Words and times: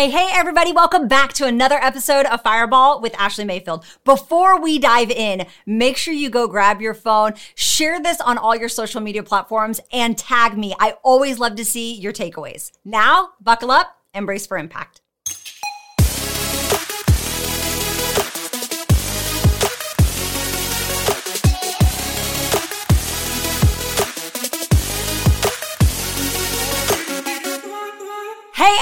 Hey, 0.00 0.08
hey, 0.08 0.30
everybody, 0.32 0.72
welcome 0.72 1.08
back 1.08 1.34
to 1.34 1.44
another 1.44 1.74
episode 1.74 2.24
of 2.24 2.40
Fireball 2.40 3.02
with 3.02 3.14
Ashley 3.18 3.44
Mayfield. 3.44 3.84
Before 4.06 4.58
we 4.58 4.78
dive 4.78 5.10
in, 5.10 5.46
make 5.66 5.98
sure 5.98 6.14
you 6.14 6.30
go 6.30 6.48
grab 6.48 6.80
your 6.80 6.94
phone, 6.94 7.34
share 7.54 8.00
this 8.00 8.18
on 8.18 8.38
all 8.38 8.56
your 8.56 8.70
social 8.70 9.02
media 9.02 9.22
platforms, 9.22 9.78
and 9.92 10.16
tag 10.16 10.56
me. 10.56 10.74
I 10.80 10.94
always 11.02 11.38
love 11.38 11.54
to 11.56 11.66
see 11.66 11.92
your 11.92 12.14
takeaways. 12.14 12.72
Now, 12.82 13.32
buckle 13.42 13.70
up 13.70 13.98
embrace 14.14 14.46
for 14.46 14.56
impact. 14.56 15.02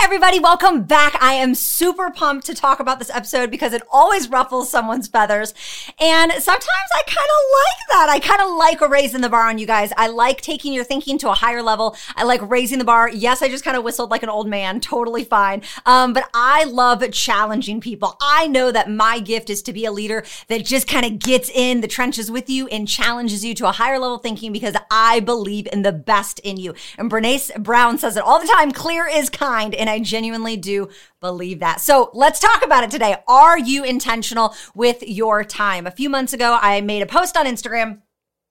Everybody, 0.08 0.38
welcome 0.38 0.84
back. 0.84 1.22
I 1.22 1.34
am 1.34 1.54
super 1.54 2.10
pumped 2.10 2.46
to 2.46 2.54
talk 2.54 2.80
about 2.80 2.98
this 2.98 3.10
episode 3.10 3.50
because 3.50 3.74
it 3.74 3.82
always 3.92 4.30
ruffles 4.30 4.70
someone's 4.70 5.06
feathers. 5.06 5.52
And 6.00 6.32
sometimes 6.32 6.90
I 6.94 7.02
kind 7.06 7.18
of 7.18 7.42
like 7.58 7.88
that. 7.90 8.08
I 8.08 8.18
kind 8.18 8.40
of 8.40 8.56
like 8.56 8.80
raising 8.80 9.20
the 9.20 9.28
bar 9.28 9.46
on 9.46 9.58
you 9.58 9.66
guys. 9.66 9.92
I 9.98 10.06
like 10.06 10.40
taking 10.40 10.72
your 10.72 10.84
thinking 10.84 11.18
to 11.18 11.28
a 11.28 11.34
higher 11.34 11.62
level. 11.62 11.94
I 12.16 12.24
like 12.24 12.40
raising 12.48 12.78
the 12.78 12.86
bar. 12.86 13.10
Yes, 13.10 13.42
I 13.42 13.50
just 13.50 13.64
kind 13.64 13.76
of 13.76 13.84
whistled 13.84 14.10
like 14.10 14.22
an 14.22 14.30
old 14.30 14.48
man. 14.48 14.80
Totally 14.88 15.24
fine. 15.24 15.60
Um, 15.84 16.14
but 16.14 16.30
I 16.32 16.64
love 16.64 17.04
challenging 17.12 17.78
people. 17.78 18.16
I 18.18 18.46
know 18.46 18.72
that 18.72 18.90
my 18.90 19.20
gift 19.20 19.50
is 19.50 19.60
to 19.64 19.74
be 19.74 19.84
a 19.84 19.92
leader 19.92 20.24
that 20.46 20.64
just 20.64 20.88
kind 20.88 21.04
of 21.04 21.18
gets 21.18 21.50
in 21.50 21.82
the 21.82 21.86
trenches 21.86 22.30
with 22.30 22.48
you 22.48 22.66
and 22.68 22.88
challenges 22.88 23.44
you 23.44 23.54
to 23.56 23.68
a 23.68 23.72
higher 23.72 23.98
level 23.98 24.16
thinking 24.16 24.54
because 24.54 24.74
I 24.90 25.20
believe 25.20 25.68
in 25.70 25.82
the 25.82 25.92
best 25.92 26.38
in 26.38 26.56
you. 26.56 26.74
And 26.96 27.10
Brene 27.10 27.62
Brown 27.62 27.98
says 27.98 28.16
it 28.16 28.22
all 28.22 28.40
the 28.40 28.48
time 28.48 28.72
clear 28.72 29.06
is 29.06 29.28
kind. 29.28 29.74
And 29.74 29.90
I 29.90 29.97
genuinely 29.98 30.56
do 30.56 30.88
believe 31.20 31.60
that. 31.60 31.80
So 31.80 32.10
let's 32.14 32.40
talk 32.40 32.64
about 32.64 32.84
it 32.84 32.90
today. 32.90 33.16
Are 33.26 33.58
you 33.58 33.84
intentional 33.84 34.54
with 34.74 35.02
your 35.02 35.44
time? 35.44 35.86
A 35.86 35.90
few 35.90 36.08
months 36.10 36.32
ago, 36.32 36.58
I 36.60 36.80
made 36.80 37.02
a 37.02 37.06
post 37.06 37.36
on 37.36 37.46
Instagram 37.46 38.02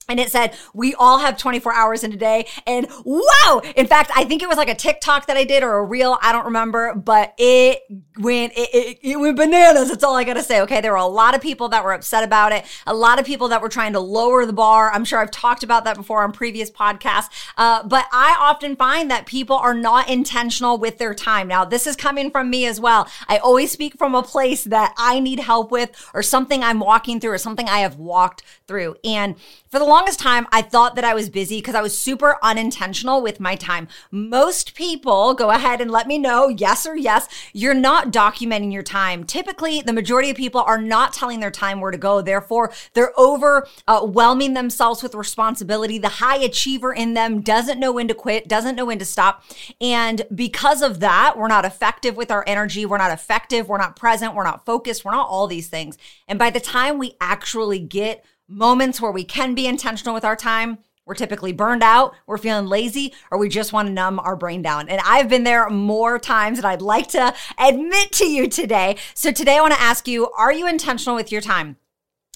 and 0.09 0.19
it 0.19 0.31
said, 0.31 0.55
we 0.73 0.94
all 0.95 1.19
have 1.19 1.38
24 1.38 1.73
hours 1.73 2.03
in 2.03 2.13
a 2.13 2.17
day. 2.17 2.47
And 2.66 2.88
wow! 3.03 3.61
In 3.75 3.88
fact, 3.88 4.11
I 4.16 4.23
think 4.23 4.41
it 4.41 4.47
was 4.47 4.58
like 4.58 4.69
a 4.69 4.75
TikTok 4.75 5.27
that 5.27 5.36
I 5.36 5.44
did 5.44 5.63
or 5.63 5.77
a 5.77 5.83
reel. 5.83 6.17
I 6.22 6.31
don't 6.31 6.45
remember, 6.45 6.95
but 6.95 7.33
it 7.38 7.81
went, 8.17 8.53
it, 8.55 8.69
it, 8.73 9.00
it 9.02 9.19
went 9.19 9.35
bananas. 9.35 9.89
That's 9.89 10.03
all 10.03 10.16
I 10.16 10.23
gotta 10.23 10.44
say. 10.44 10.61
Okay. 10.61 10.80
There 10.80 10.91
were 10.91 10.97
a 10.97 11.05
lot 11.05 11.35
of 11.35 11.41
people 11.41 11.69
that 11.69 11.83
were 11.83 11.94
upset 11.94 12.23
about 12.23 12.53
it. 12.53 12.66
A 12.85 12.94
lot 12.94 13.19
of 13.19 13.25
people 13.25 13.50
that 13.50 13.61
were 13.61 13.69
trying 13.69 13.94
to 13.94 14.00
lower 14.00 14.45
the 14.45 14.53
bar. 14.53 14.91
I'm 14.91 15.03
sure 15.03 15.19
I've 15.19 15.31
talked 15.31 15.63
about 15.63 15.83
that 15.83 15.97
before 15.97 16.23
on 16.23 16.31
previous 16.31 16.72
podcasts. 16.72 17.30
Uh, 17.58 17.83
but 17.83 18.05
I 18.11 18.35
often 18.39 18.75
find 18.75 19.11
that 19.11 19.25
people 19.25 19.58
are 19.58 19.73
not 19.73 20.09
intentional 20.09 20.78
with 20.78 20.97
their 21.00 21.13
time. 21.13 21.47
Now, 21.47 21.66
this 21.66 21.85
is 21.85 21.95
coming 21.95 22.31
from 22.31 22.50
me 22.50 22.66
as 22.66 22.80
well. 22.80 23.09
I 23.28 23.38
always 23.38 23.72
speak 23.72 23.97
from 23.97 24.16
a 24.16 24.23
place 24.23 24.63
that 24.66 24.94
I 24.97 25.19
need 25.19 25.39
help 25.39 25.72
with 25.72 26.09
or 26.13 26.23
something 26.23 26.63
I'm 26.63 26.80
walking 26.80 27.19
through 27.19 27.31
or 27.31 27.38
something 27.38 27.67
I 27.67 27.80
have 27.80 27.97
walked 27.97 28.44
through. 28.67 28.95
And 29.03 29.35
for 29.69 29.80
the 29.80 29.85
longest 29.98 30.20
time, 30.20 30.45
I 30.52 30.62
thought 30.62 30.94
that 30.94 31.03
I 31.03 31.16
was 31.16 31.28
busy 31.28 31.58
because 31.58 31.73
I 31.73 31.81
was 31.81 31.98
super 31.98 32.38
unintentional 32.44 33.20
with 33.20 33.40
my 33.40 33.56
time. 33.56 33.88
Most 34.12 34.76
people 34.76 35.34
go 35.34 35.50
ahead 35.50 35.81
and 35.81 35.90
let 35.90 36.06
me 36.06 36.20
know, 36.20 36.50
yes 36.50 36.86
or 36.86 36.95
yes, 36.95 37.28
you're 37.52 37.73
not 37.73 38.12
documenting 38.12 38.72
your 38.72 38.84
time. 38.84 39.23
Typically, 39.23 39.81
the 39.81 39.94
majority 39.94 40.30
of 40.30 40.38
people 40.38 40.62
are 40.62 40.80
not 40.80 41.14
telling 41.14 41.40
their 41.40 41.50
time 41.50 41.81
where 41.81 41.90
to 41.90 41.98
go. 41.98 42.22
Therefore, 42.22 42.72
they're 42.94 43.12
overwhelming 43.18 44.52
uh, 44.52 44.62
themselves 44.62 45.02
with 45.02 45.16
responsibility. 45.16 45.98
The 45.98 46.09
high 46.09 46.38
achiever 46.38 46.94
in 46.94 47.16
them 47.16 47.42
doesn't 47.42 47.80
know 47.80 47.92
when 47.92 48.08
to 48.08 48.14
quit, 48.14 48.48
doesn't 48.48 48.75
know 48.75 48.86
when 48.86 49.00
to 49.00 49.06
stop. 49.06 49.44
And 49.81 50.22
because 50.36 50.84
of 50.84 51.00
that, 51.00 51.40
we're 51.40 51.48
not 51.48 51.66
effective 51.66 52.16
with 52.16 52.30
our 52.30 52.44
energy. 52.45 52.86
We're 52.86 53.00
not 53.00 53.12
effective. 53.12 53.68
We're 53.68 53.80
not 53.80 53.95
present. 53.95 54.36
We're 54.36 54.44
not 54.44 54.64
focused. 54.64 55.03
We're 55.03 55.14
not 55.14 55.28
all 55.28 55.48
these 55.48 55.70
things. 55.70 55.98
And 56.28 56.38
by 56.38 56.52
the 56.52 56.59
time 56.59 57.00
we 57.00 57.16
actually 57.20 57.80
get 57.80 58.23
moments 58.48 59.02
where 59.02 59.12
we 59.12 59.23
can 59.23 59.56
be 59.56 59.67
intentional 59.67 60.14
with 60.14 60.26
our 60.26 60.36
time, 60.36 60.80
we're 61.06 61.16
typically 61.16 61.53
burned 61.53 61.84
out, 61.84 62.16
we're 62.25 62.38
feeling 62.38 62.68
lazy, 62.68 63.13
or 63.31 63.38
we 63.38 63.47
just 63.47 63.72
want 63.72 63.88
to 63.88 63.94
numb 63.94 64.19
our 64.19 64.35
brain 64.35 64.62
down. 64.62 64.90
And 64.90 65.00
I've 65.06 65.30
been 65.30 65.46
there 65.46 65.69
more 65.69 66.19
times 66.19 66.58
than 66.58 66.66
I'd 66.66 66.81
like 66.81 67.08
to 67.09 67.34
admit 67.58 68.12
to 68.13 68.25
you 68.25 68.50
today. 68.50 68.97
So 69.13 69.31
today 69.31 69.58
I 69.58 69.62
want 69.62 69.74
to 69.74 69.81
ask 69.81 70.08
you, 70.08 70.30
are 70.31 70.52
you 70.52 70.68
intentional 70.68 71.16
with 71.16 71.31
your 71.31 71.41
time? 71.41 71.78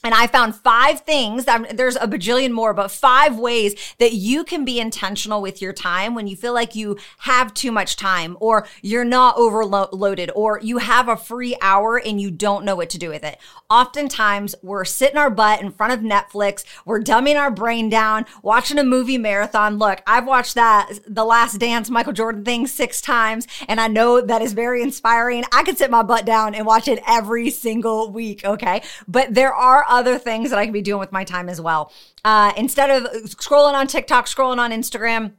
And 0.04 0.14
I 0.14 0.28
found 0.28 0.56
five 0.56 1.02
things. 1.02 1.48
Um, 1.48 1.68
there's 1.74 1.96
a 1.96 2.08
bajillion 2.08 2.52
more, 2.52 2.74
but 2.74 2.90
five 2.90 3.38
ways 3.38 3.76
that 4.00 4.14
you 4.14 4.44
can 4.44 4.66
be 4.66 4.80
intentional 4.80 5.42
with 5.42 5.62
your 5.62 5.74
time 5.74 6.16
when 6.16 6.28
you 6.28 6.36
feel 6.36 6.54
like 6.54 6.76
you 6.76 6.98
have 7.20 7.54
too 7.54 7.72
much 7.72 7.96
time 7.96 8.36
or 8.40 8.68
you're 8.82 9.06
not 9.06 9.38
overloaded 9.38 10.32
or 10.36 10.60
you 10.62 10.80
have 10.80 11.08
a 11.08 11.16
free 11.16 11.56
hour 11.62 11.98
and 11.98 12.20
you 12.20 12.32
don't 12.32 12.66
know 12.66 12.76
what 12.76 12.90
to 12.90 12.98
do 12.98 13.10
with 13.10 13.24
it. 13.24 13.38
Oftentimes 13.70 14.56
we're 14.64 14.86
sitting 14.86 15.18
our 15.18 15.30
butt 15.30 15.62
in 15.62 15.72
front 15.72 15.94
of 15.94 16.00
Netflix. 16.00 16.64
We're 16.86 17.02
dumbing 17.02 17.40
our 17.40 17.52
brain 17.52 17.90
down, 17.90 18.26
watching 18.42 18.80
a 18.80 18.84
movie 18.84 19.18
marathon. 19.18 19.78
Look, 19.78 20.02
I've 20.08 20.26
watched 20.26 20.56
that, 20.56 20.92
the 21.08 21.26
last 21.26 21.60
dance 21.60 21.90
Michael 21.90 22.14
Jordan 22.14 22.44
thing 22.44 22.68
six 22.68 23.02
times 23.02 23.48
and 23.68 23.80
I 23.80 23.88
know 23.88 24.22
that 24.22 24.42
is 24.42 24.54
very 24.54 24.82
inspiring. 24.82 25.44
I 25.52 25.64
could 25.64 25.78
sit 25.78 25.92
my 25.92 26.04
butt 26.04 26.26
down 26.26 26.56
and 26.56 26.66
watch 26.66 26.88
it 26.88 27.02
every 27.08 27.50
single 27.50 28.12
week. 28.12 28.44
Okay. 28.44 28.82
But 29.08 29.34
there 29.34 29.54
are 29.54 29.86
other 29.92 30.18
things 30.18 30.50
that 30.50 30.58
I 30.58 30.66
can 30.66 30.74
be 30.74 30.82
doing 30.82 31.00
with 31.00 31.12
my 31.12 31.24
time 31.24 31.50
as 31.50 31.62
well. 31.62 31.92
Uh, 32.26 32.54
instead 32.58 32.90
of 32.90 33.12
scrolling 33.26 33.74
on 33.74 33.86
TikTok, 33.86 34.26
scrolling 34.26 34.58
on 34.58 34.72
Instagram, 34.72 35.34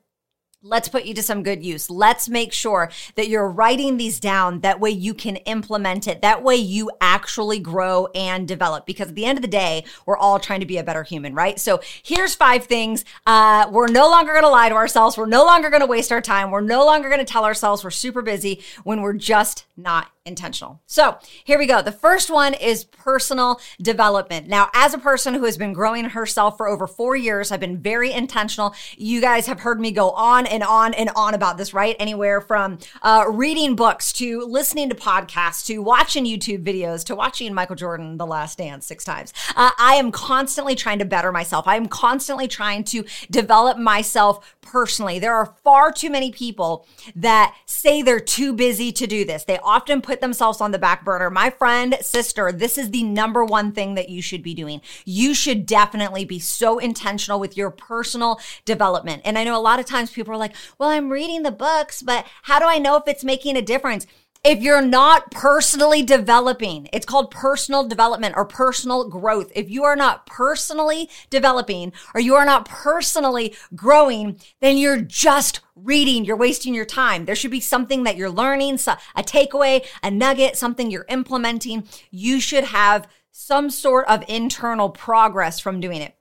Let's 0.64 0.88
put 0.88 1.04
you 1.06 1.14
to 1.14 1.24
some 1.24 1.42
good 1.42 1.64
use. 1.64 1.90
Let's 1.90 2.28
make 2.28 2.52
sure 2.52 2.88
that 3.16 3.26
you're 3.26 3.48
writing 3.48 3.96
these 3.96 4.20
down. 4.20 4.60
That 4.60 4.78
way 4.78 4.90
you 4.90 5.12
can 5.12 5.34
implement 5.36 6.06
it. 6.06 6.22
That 6.22 6.44
way 6.44 6.54
you 6.54 6.88
actually 7.00 7.58
grow 7.58 8.06
and 8.14 8.46
develop. 8.46 8.86
Because 8.86 9.08
at 9.08 9.16
the 9.16 9.24
end 9.24 9.38
of 9.38 9.42
the 9.42 9.48
day, 9.48 9.84
we're 10.06 10.16
all 10.16 10.38
trying 10.38 10.60
to 10.60 10.66
be 10.66 10.78
a 10.78 10.84
better 10.84 11.02
human, 11.02 11.34
right? 11.34 11.58
So 11.58 11.80
here's 12.04 12.36
five 12.36 12.66
things. 12.66 13.04
Uh, 13.26 13.68
we're 13.72 13.88
no 13.88 14.08
longer 14.08 14.30
going 14.30 14.44
to 14.44 14.50
lie 14.50 14.68
to 14.68 14.76
ourselves. 14.76 15.18
We're 15.18 15.26
no 15.26 15.44
longer 15.44 15.68
going 15.68 15.80
to 15.80 15.86
waste 15.86 16.12
our 16.12 16.20
time. 16.20 16.52
We're 16.52 16.60
no 16.60 16.84
longer 16.86 17.08
going 17.08 17.18
to 17.18 17.24
tell 17.24 17.44
ourselves 17.44 17.82
we're 17.82 17.90
super 17.90 18.22
busy 18.22 18.62
when 18.84 19.00
we're 19.00 19.14
just 19.14 19.66
not 19.76 20.12
intentional. 20.24 20.80
So 20.86 21.18
here 21.44 21.58
we 21.58 21.66
go. 21.66 21.82
The 21.82 21.90
first 21.90 22.30
one 22.30 22.54
is 22.54 22.84
personal 22.84 23.60
development. 23.80 24.46
Now, 24.46 24.68
as 24.72 24.94
a 24.94 24.98
person 24.98 25.34
who 25.34 25.44
has 25.44 25.56
been 25.56 25.72
growing 25.72 26.04
herself 26.04 26.56
for 26.56 26.68
over 26.68 26.86
four 26.86 27.16
years, 27.16 27.50
I've 27.50 27.60
been 27.60 27.78
very 27.78 28.12
intentional. 28.12 28.74
You 28.96 29.20
guys 29.20 29.46
have 29.46 29.60
heard 29.60 29.80
me 29.80 29.90
go 29.90 30.10
on 30.10 30.46
and 30.46 30.62
on 30.62 30.94
and 30.94 31.10
on 31.16 31.34
about 31.34 31.56
this, 31.56 31.74
right? 31.74 31.96
Anywhere 31.98 32.40
from 32.40 32.78
uh, 33.02 33.24
reading 33.28 33.74
books 33.74 34.12
to 34.14 34.42
listening 34.42 34.88
to 34.90 34.94
podcasts 34.94 35.66
to 35.66 35.78
watching 35.78 36.24
YouTube 36.24 36.62
videos 36.62 37.04
to 37.06 37.16
watching 37.16 37.52
Michael 37.52 37.76
Jordan 37.76 38.16
The 38.16 38.26
Last 38.26 38.58
Dance 38.58 38.86
six 38.86 39.04
times. 39.04 39.32
Uh, 39.56 39.70
I 39.76 39.94
am 39.94 40.12
constantly 40.12 40.76
trying 40.76 41.00
to 41.00 41.04
better 41.04 41.32
myself. 41.32 41.66
I 41.66 41.76
am 41.76 41.86
constantly 41.86 42.46
trying 42.46 42.84
to 42.84 43.04
develop 43.30 43.76
myself 43.76 44.54
personally. 44.60 45.18
There 45.18 45.34
are 45.34 45.54
far 45.64 45.90
too 45.92 46.10
many 46.10 46.30
people 46.30 46.86
that 47.16 47.56
say 47.66 48.02
they're 48.02 48.20
too 48.20 48.52
busy 48.52 48.92
to 48.92 49.06
do 49.06 49.24
this. 49.24 49.44
They 49.44 49.58
often 49.58 50.00
put 50.00 50.11
themselves 50.20 50.60
on 50.60 50.70
the 50.70 50.78
back 50.78 51.04
burner. 51.04 51.30
My 51.30 51.50
friend, 51.50 51.96
sister, 52.00 52.52
this 52.52 52.76
is 52.76 52.90
the 52.90 53.02
number 53.02 53.44
one 53.44 53.72
thing 53.72 53.94
that 53.94 54.08
you 54.08 54.22
should 54.22 54.42
be 54.42 54.54
doing. 54.54 54.80
You 55.04 55.34
should 55.34 55.66
definitely 55.66 56.24
be 56.24 56.38
so 56.38 56.78
intentional 56.78 57.40
with 57.40 57.56
your 57.56 57.70
personal 57.70 58.40
development. 58.64 59.22
And 59.24 59.38
I 59.38 59.44
know 59.44 59.58
a 59.58 59.60
lot 59.60 59.80
of 59.80 59.86
times 59.86 60.10
people 60.10 60.34
are 60.34 60.38
like, 60.38 60.54
well, 60.78 60.90
I'm 60.90 61.10
reading 61.10 61.42
the 61.42 61.50
books, 61.50 62.02
but 62.02 62.26
how 62.42 62.58
do 62.58 62.66
I 62.66 62.78
know 62.78 62.96
if 62.96 63.04
it's 63.06 63.24
making 63.24 63.56
a 63.56 63.62
difference? 63.62 64.06
If 64.44 64.60
you're 64.60 64.82
not 64.82 65.30
personally 65.30 66.02
developing, 66.02 66.88
it's 66.92 67.06
called 67.06 67.30
personal 67.30 67.86
development 67.86 68.34
or 68.36 68.44
personal 68.44 69.08
growth. 69.08 69.52
If 69.54 69.70
you 69.70 69.84
are 69.84 69.94
not 69.94 70.26
personally 70.26 71.08
developing 71.30 71.92
or 72.12 72.20
you 72.20 72.34
are 72.34 72.44
not 72.44 72.68
personally 72.68 73.54
growing, 73.76 74.40
then 74.60 74.78
you're 74.78 75.00
just 75.00 75.60
reading. 75.76 76.24
You're 76.24 76.36
wasting 76.36 76.74
your 76.74 76.84
time. 76.84 77.24
There 77.24 77.36
should 77.36 77.52
be 77.52 77.60
something 77.60 78.02
that 78.02 78.16
you're 78.16 78.30
learning, 78.30 78.74
a 78.74 79.22
takeaway, 79.22 79.86
a 80.02 80.10
nugget, 80.10 80.56
something 80.56 80.90
you're 80.90 81.06
implementing. 81.08 81.86
You 82.10 82.40
should 82.40 82.64
have 82.64 83.06
some 83.30 83.70
sort 83.70 84.08
of 84.08 84.24
internal 84.28 84.90
progress 84.90 85.60
from 85.60 85.80
doing 85.80 86.02
it. 86.02 86.16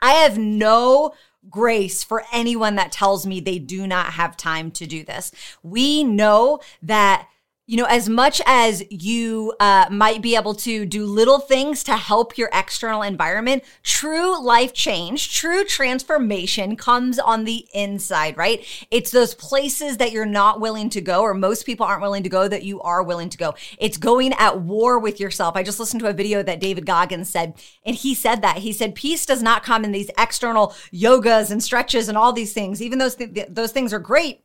I 0.00 0.12
have 0.12 0.38
no 0.38 1.12
grace 1.50 2.02
for 2.02 2.24
anyone 2.32 2.76
that 2.76 2.90
tells 2.90 3.26
me 3.26 3.38
they 3.38 3.58
do 3.58 3.86
not 3.86 4.14
have 4.14 4.36
time 4.36 4.70
to 4.72 4.86
do 4.86 5.04
this. 5.04 5.30
We 5.62 6.04
know 6.04 6.60
that 6.82 7.28
you 7.70 7.76
know, 7.76 7.84
as 7.84 8.08
much 8.08 8.42
as 8.46 8.82
you 8.90 9.54
uh, 9.60 9.86
might 9.92 10.20
be 10.20 10.34
able 10.34 10.54
to 10.54 10.84
do 10.84 11.06
little 11.06 11.38
things 11.38 11.84
to 11.84 11.96
help 11.96 12.36
your 12.36 12.50
external 12.52 13.00
environment, 13.00 13.62
true 13.84 14.42
life 14.44 14.72
change, 14.72 15.32
true 15.32 15.62
transformation 15.62 16.74
comes 16.74 17.20
on 17.20 17.44
the 17.44 17.68
inside, 17.72 18.36
right? 18.36 18.66
It's 18.90 19.12
those 19.12 19.36
places 19.36 19.98
that 19.98 20.10
you're 20.10 20.26
not 20.26 20.60
willing 20.60 20.90
to 20.90 21.00
go, 21.00 21.20
or 21.20 21.32
most 21.32 21.64
people 21.64 21.86
aren't 21.86 22.02
willing 22.02 22.24
to 22.24 22.28
go, 22.28 22.48
that 22.48 22.64
you 22.64 22.80
are 22.80 23.04
willing 23.04 23.28
to 23.28 23.38
go. 23.38 23.54
It's 23.78 23.98
going 23.98 24.32
at 24.32 24.62
war 24.62 24.98
with 24.98 25.20
yourself. 25.20 25.54
I 25.54 25.62
just 25.62 25.78
listened 25.78 26.00
to 26.00 26.08
a 26.08 26.12
video 26.12 26.42
that 26.42 26.58
David 26.58 26.86
Goggins 26.86 27.28
said, 27.28 27.54
and 27.86 27.94
he 27.94 28.16
said 28.16 28.42
that. 28.42 28.58
He 28.58 28.72
said, 28.72 28.96
Peace 28.96 29.24
does 29.24 29.44
not 29.44 29.62
come 29.62 29.84
in 29.84 29.92
these 29.92 30.10
external 30.18 30.74
yogas 30.92 31.52
and 31.52 31.62
stretches 31.62 32.08
and 32.08 32.18
all 32.18 32.32
these 32.32 32.52
things, 32.52 32.82
even 32.82 32.98
those, 32.98 33.14
th- 33.14 33.46
those 33.48 33.70
things 33.70 33.92
are 33.92 34.00
great 34.00 34.42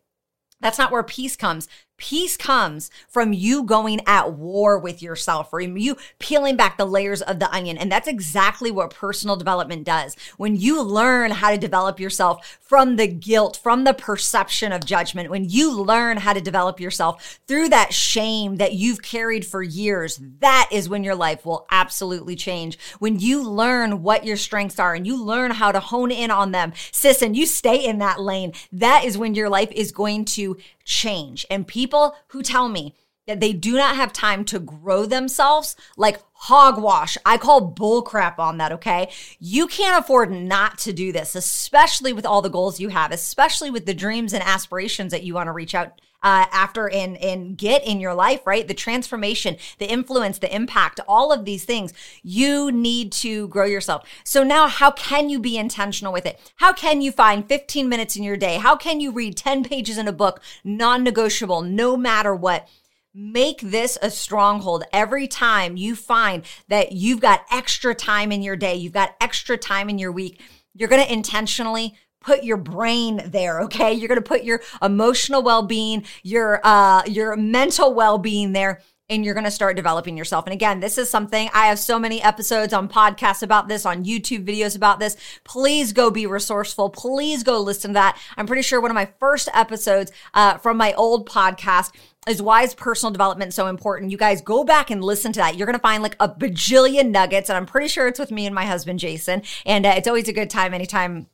that's 0.62 0.78
not 0.78 0.92
where 0.92 1.04
peace 1.04 1.36
comes. 1.36 1.68
Peace 1.98 2.36
comes 2.36 2.92
from 3.08 3.32
you 3.32 3.64
going 3.64 4.02
at 4.06 4.34
war 4.34 4.78
with 4.78 5.02
yourself, 5.02 5.50
from 5.50 5.78
you 5.78 5.96
peeling 6.20 6.58
back 6.58 6.78
the 6.78 6.86
layers 6.86 7.22
of 7.22 7.40
the 7.40 7.50
onion. 7.52 7.78
And 7.78 7.90
that's 7.90 8.08
exactly 8.08 8.70
what 8.70 8.90
personal 8.90 9.38
development 9.38 9.86
does. 9.86 10.16
When 10.36 10.58
you 10.58 10.82
learn 10.82 11.32
how 11.32 11.52
to 11.52 11.58
develop 11.58 12.00
yourself 12.00 12.60
from 12.60 12.98
the 12.98 13.08
guilt, 13.08 13.60
from 13.64 13.86
the 13.86 13.94
perception 13.94 14.74
of 14.74 14.86
judgment, 14.86 15.30
when 15.30 15.48
you 15.50 15.72
learn 15.72 16.18
how 16.18 16.34
to 16.34 16.42
develop 16.42 16.82
yourself 16.82 17.40
through 17.48 17.70
that 17.70 17.94
shame 17.94 18.58
that 18.58 18.74
you've 18.74 19.02
carried 19.02 19.46
for 19.46 19.64
years, 19.64 20.20
that 20.40 20.68
is 20.72 20.90
when 20.90 21.04
your 21.04 21.16
life 21.16 21.46
will 21.46 21.66
absolutely 21.72 22.36
change. 22.36 22.78
When 23.00 23.20
you 23.20 23.48
learn 23.48 24.04
what 24.04 24.26
your 24.26 24.38
strengths 24.38 24.80
are 24.80 24.96
and 24.96 25.08
you 25.08 25.24
learn 25.24 25.52
how 25.52 25.72
to 25.72 25.80
hone 25.80 26.12
in 26.12 26.30
on 26.30 26.52
them, 26.52 26.74
sis, 26.92 27.22
and 27.22 27.38
you 27.38 27.46
stay 27.46 27.86
in 27.86 28.00
that 28.00 28.20
lane, 28.20 28.52
that 28.74 29.06
is 29.06 29.18
when 29.18 29.34
your 29.34 29.50
life 29.50 29.72
is 29.72 29.94
going 29.94 30.26
to 30.26 30.58
change. 30.84 31.46
And 31.50 31.68
people 31.68 31.85
who 32.28 32.42
tell 32.42 32.70
me 32.70 32.94
that 33.28 33.40
they 33.40 33.54
do 33.54 33.76
not 33.76 33.96
have 33.96 34.14
time 34.14 34.46
to 34.46 34.60
grow 34.60 35.06
themselves, 35.06 35.76
like 35.98 36.20
hogwash. 36.46 37.18
I 37.26 37.38
call 37.38 37.74
bullcrap 37.74 38.38
on 38.38 38.60
that, 38.60 38.72
okay? 38.72 39.10
You 39.40 39.66
can't 39.66 40.04
afford 40.04 40.32
not 40.32 40.78
to 40.80 40.94
do 40.94 41.12
this, 41.12 41.34
especially 41.36 42.14
with 42.14 42.26
all 42.26 42.44
the 42.44 42.50
goals 42.50 42.80
you 42.80 42.90
have, 42.90 43.12
especially 43.12 43.72
with 43.72 43.88
the 43.88 43.96
dreams 43.96 44.32
and 44.32 44.44
aspirations 44.44 45.12
that 45.12 45.24
you 45.24 45.34
want 45.34 45.48
to 45.48 45.52
reach 45.52 45.74
out 45.74 46.00
uh, 46.22 46.46
after 46.52 46.90
and 46.90 47.18
and 47.18 47.56
get 47.58 47.86
in 47.86 48.00
your 48.00 48.14
life, 48.14 48.42
right? 48.46 48.68
The 48.68 48.74
transformation, 48.74 49.58
the 49.78 49.90
influence, 49.90 50.40
the 50.40 50.54
impact, 50.54 51.00
all 51.08 51.32
of 51.32 51.46
these 51.46 51.66
things. 51.66 51.94
You 52.24 52.72
need 52.72 53.12
to 53.14 53.48
grow 53.48 53.66
yourself. 53.66 54.08
So 54.24 54.44
now, 54.44 54.68
how 54.68 54.92
can 54.92 55.30
you 55.30 55.40
be 55.40 55.58
intentional 55.58 56.14
with 56.14 56.26
it? 56.26 56.40
How 56.58 56.74
can 56.74 57.02
you 57.02 57.12
find 57.12 57.48
15 57.48 57.90
minutes 57.90 58.16
in 58.16 58.24
your 58.24 58.38
day? 58.38 58.58
How 58.58 58.76
can 58.76 59.00
you 59.00 59.12
read 59.12 59.38
10 59.38 59.64
pages 59.64 59.98
in 59.98 60.08
a 60.08 60.12
book, 60.14 60.42
non-negotiable, 60.64 61.62
no 61.62 61.96
matter 61.96 62.36
what? 62.36 62.68
Make 63.18 63.62
this 63.62 63.98
a 64.02 64.12
stronghold 64.12 64.84
every 64.92 65.26
time 65.26 65.78
you 65.78 65.96
find 65.96 66.44
that 66.68 66.92
you've 66.92 67.22
got 67.22 67.46
extra 67.50 67.96
time 67.96 68.30
in 68.34 68.42
your 68.42 68.58
day, 68.58 68.76
you've 68.76 68.92
got 68.92 69.16
extra 69.22 69.56
time 69.58 69.90
in 69.90 69.98
your 69.98 70.12
week. 70.12 70.42
You're 70.74 70.90
going 70.90 71.02
to 71.02 71.14
intentionally 71.14 71.96
put 72.20 72.44
your 72.44 72.58
brain 72.58 73.22
there, 73.28 73.62
okay? 73.62 73.94
You're 73.94 74.10
going 74.10 74.22
to 74.22 74.22
put 74.22 74.44
your 74.44 74.60
emotional 74.82 75.44
well-being, 75.44 76.04
your 76.24 76.60
uh 76.66 77.04
your 77.06 77.38
mental 77.38 77.94
well-being 77.94 78.52
there 78.52 78.82
and 79.10 79.24
you're 79.24 79.34
going 79.34 79.44
to 79.44 79.52
start 79.52 79.76
developing 79.76 80.18
yourself. 80.18 80.46
And 80.46 80.54
again, 80.54 80.80
this 80.80 80.98
is 80.98 81.10
something 81.10 81.50
I 81.54 81.68
have 81.68 81.78
so 81.78 82.00
many 82.00 82.22
episodes 82.22 82.74
on 82.74 82.90
podcasts 82.90 83.44
about 83.44 83.68
this, 83.68 83.86
on 83.86 84.04
YouTube 84.04 84.46
videos 84.46 84.76
about 84.76 85.00
this. 85.00 85.16
Please 85.44 85.94
go 85.94 86.10
be 86.10 86.26
resourceful. 86.26 86.90
Please 86.90 87.44
go 87.44 87.60
listen 87.60 87.92
to 87.92 87.94
that. 87.96 88.18
I'm 88.36 88.48
pretty 88.48 88.64
sure 88.64 88.82
one 88.82 88.92
of 88.92 88.96
my 88.96 89.10
first 89.20 89.48
episodes 89.54 90.12
uh, 90.34 90.58
from 90.58 90.78
my 90.78 90.94
old 90.94 91.30
podcast 91.30 91.92
is 92.28 92.42
why 92.42 92.64
is 92.64 92.74
personal 92.74 93.12
development 93.12 93.54
so 93.54 93.68
important? 93.68 94.12
You 94.12 94.18
guys 94.18 94.42
go 94.42 94.64
back 94.64 94.90
and 94.90 95.04
listen 95.04 95.32
to 95.34 95.40
that. 95.40 95.56
You're 95.56 95.68
going 95.68 95.78
to 95.78 95.82
find 95.82 96.02
like 96.02 96.16
a 96.20 96.28
bajillion 96.28 97.12
nuggets. 97.12 97.50
And 97.50 97.58
I'm 97.58 97.68
pretty 97.68 97.88
sure 97.88 98.08
it's 98.08 98.20
with 98.20 98.32
me 98.32 98.48
and 98.48 98.56
my 98.56 98.66
husband, 98.66 99.00
Jason. 99.00 99.44
And 99.66 99.86
uh, 99.86 99.94
it's 99.96 100.08
always 100.08 100.28
a 100.28 100.34
good 100.34 100.50
time 100.50 100.74
anytime 100.74 101.28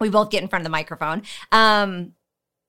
we 0.00 0.08
both 0.08 0.30
get 0.30 0.42
in 0.42 0.48
front 0.48 0.62
of 0.62 0.64
the 0.64 0.70
microphone. 0.70 1.22
Um, 1.52 2.12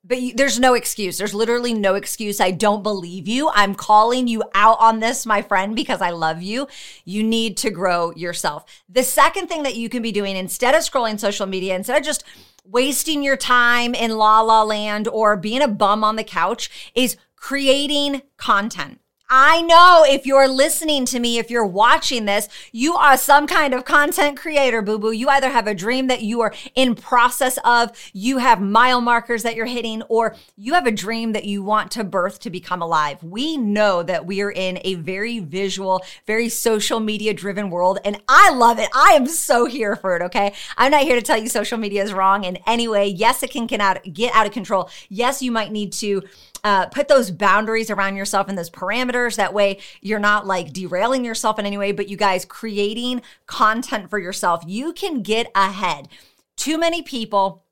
but 0.03 0.19
you, 0.19 0.33
there's 0.33 0.59
no 0.59 0.73
excuse. 0.73 1.17
There's 1.17 1.33
literally 1.33 1.73
no 1.73 1.95
excuse. 1.95 2.41
I 2.41 2.51
don't 2.51 2.81
believe 2.81 3.27
you. 3.27 3.49
I'm 3.53 3.75
calling 3.75 4.27
you 4.27 4.43
out 4.55 4.77
on 4.79 4.99
this, 4.99 5.25
my 5.25 5.41
friend, 5.41 5.75
because 5.75 6.01
I 6.01 6.09
love 6.09 6.41
you. 6.41 6.67
You 7.05 7.23
need 7.23 7.57
to 7.57 7.69
grow 7.69 8.11
yourself. 8.15 8.65
The 8.89 9.03
second 9.03 9.47
thing 9.47 9.63
that 9.63 9.75
you 9.75 9.89
can 9.89 10.01
be 10.01 10.11
doing 10.11 10.35
instead 10.35 10.73
of 10.73 10.81
scrolling 10.81 11.19
social 11.19 11.45
media, 11.45 11.75
instead 11.75 11.97
of 11.97 12.03
just 12.03 12.23
wasting 12.65 13.21
your 13.21 13.37
time 13.37 13.93
in 13.93 14.17
la 14.17 14.41
la 14.41 14.63
land 14.63 15.07
or 15.07 15.37
being 15.37 15.61
a 15.61 15.67
bum 15.67 16.03
on 16.03 16.15
the 16.15 16.23
couch, 16.23 16.91
is 16.95 17.17
creating 17.35 18.23
content. 18.37 18.99
I 19.33 19.61
know 19.61 20.03
if 20.05 20.25
you're 20.25 20.49
listening 20.49 21.05
to 21.05 21.17
me, 21.17 21.37
if 21.37 21.49
you're 21.49 21.65
watching 21.65 22.25
this, 22.25 22.49
you 22.73 22.95
are 22.95 23.15
some 23.15 23.47
kind 23.47 23.73
of 23.73 23.85
content 23.85 24.37
creator, 24.37 24.81
boo 24.81 24.99
boo. 24.99 25.11
You 25.11 25.29
either 25.29 25.49
have 25.49 25.67
a 25.67 25.73
dream 25.73 26.07
that 26.07 26.21
you 26.21 26.41
are 26.41 26.53
in 26.75 26.95
process 26.95 27.57
of, 27.63 27.91
you 28.11 28.39
have 28.39 28.59
mile 28.59 28.99
markers 28.99 29.43
that 29.43 29.55
you're 29.55 29.65
hitting, 29.65 30.01
or 30.09 30.35
you 30.57 30.73
have 30.73 30.85
a 30.85 30.91
dream 30.91 31.31
that 31.31 31.45
you 31.45 31.63
want 31.63 31.91
to 31.91 32.03
birth 32.03 32.39
to 32.39 32.49
become 32.49 32.81
alive. 32.81 33.23
We 33.23 33.55
know 33.55 34.03
that 34.03 34.25
we 34.25 34.41
are 34.41 34.51
in 34.51 34.79
a 34.83 34.95
very 34.95 35.39
visual, 35.39 36.03
very 36.27 36.49
social 36.49 36.99
media 36.99 37.33
driven 37.33 37.69
world, 37.69 37.99
and 38.03 38.21
I 38.27 38.49
love 38.49 38.79
it. 38.79 38.89
I 38.93 39.13
am 39.13 39.27
so 39.27 39.65
here 39.65 39.95
for 39.95 40.17
it, 40.17 40.21
okay? 40.23 40.53
I'm 40.75 40.91
not 40.91 41.03
here 41.03 41.15
to 41.15 41.21
tell 41.21 41.37
you 41.37 41.47
social 41.47 41.77
media 41.77 42.03
is 42.03 42.11
wrong 42.11 42.43
in 42.43 42.57
any 42.67 42.89
way. 42.89 43.07
Yes, 43.07 43.43
it 43.43 43.51
can 43.51 43.65
get 43.65 43.79
out, 43.79 43.99
get 44.11 44.35
out 44.35 44.45
of 44.45 44.51
control. 44.51 44.89
Yes, 45.07 45.41
you 45.41 45.53
might 45.53 45.71
need 45.71 45.93
to 45.93 46.21
uh, 46.63 46.87
put 46.87 47.07
those 47.07 47.31
boundaries 47.31 47.89
around 47.89 48.15
yourself 48.15 48.47
and 48.47 48.57
those 48.57 48.69
parameters. 48.69 49.35
That 49.35 49.53
way, 49.53 49.79
you're 50.01 50.19
not 50.19 50.45
like 50.45 50.73
derailing 50.73 51.25
yourself 51.25 51.59
in 51.59 51.65
any 51.65 51.77
way, 51.77 51.91
but 51.91 52.09
you 52.09 52.17
guys 52.17 52.45
creating 52.45 53.21
content 53.47 54.09
for 54.09 54.19
yourself. 54.19 54.63
You 54.65 54.93
can 54.93 55.21
get 55.21 55.51
ahead. 55.55 56.07
Too 56.55 56.77
many 56.77 57.01
people. 57.01 57.65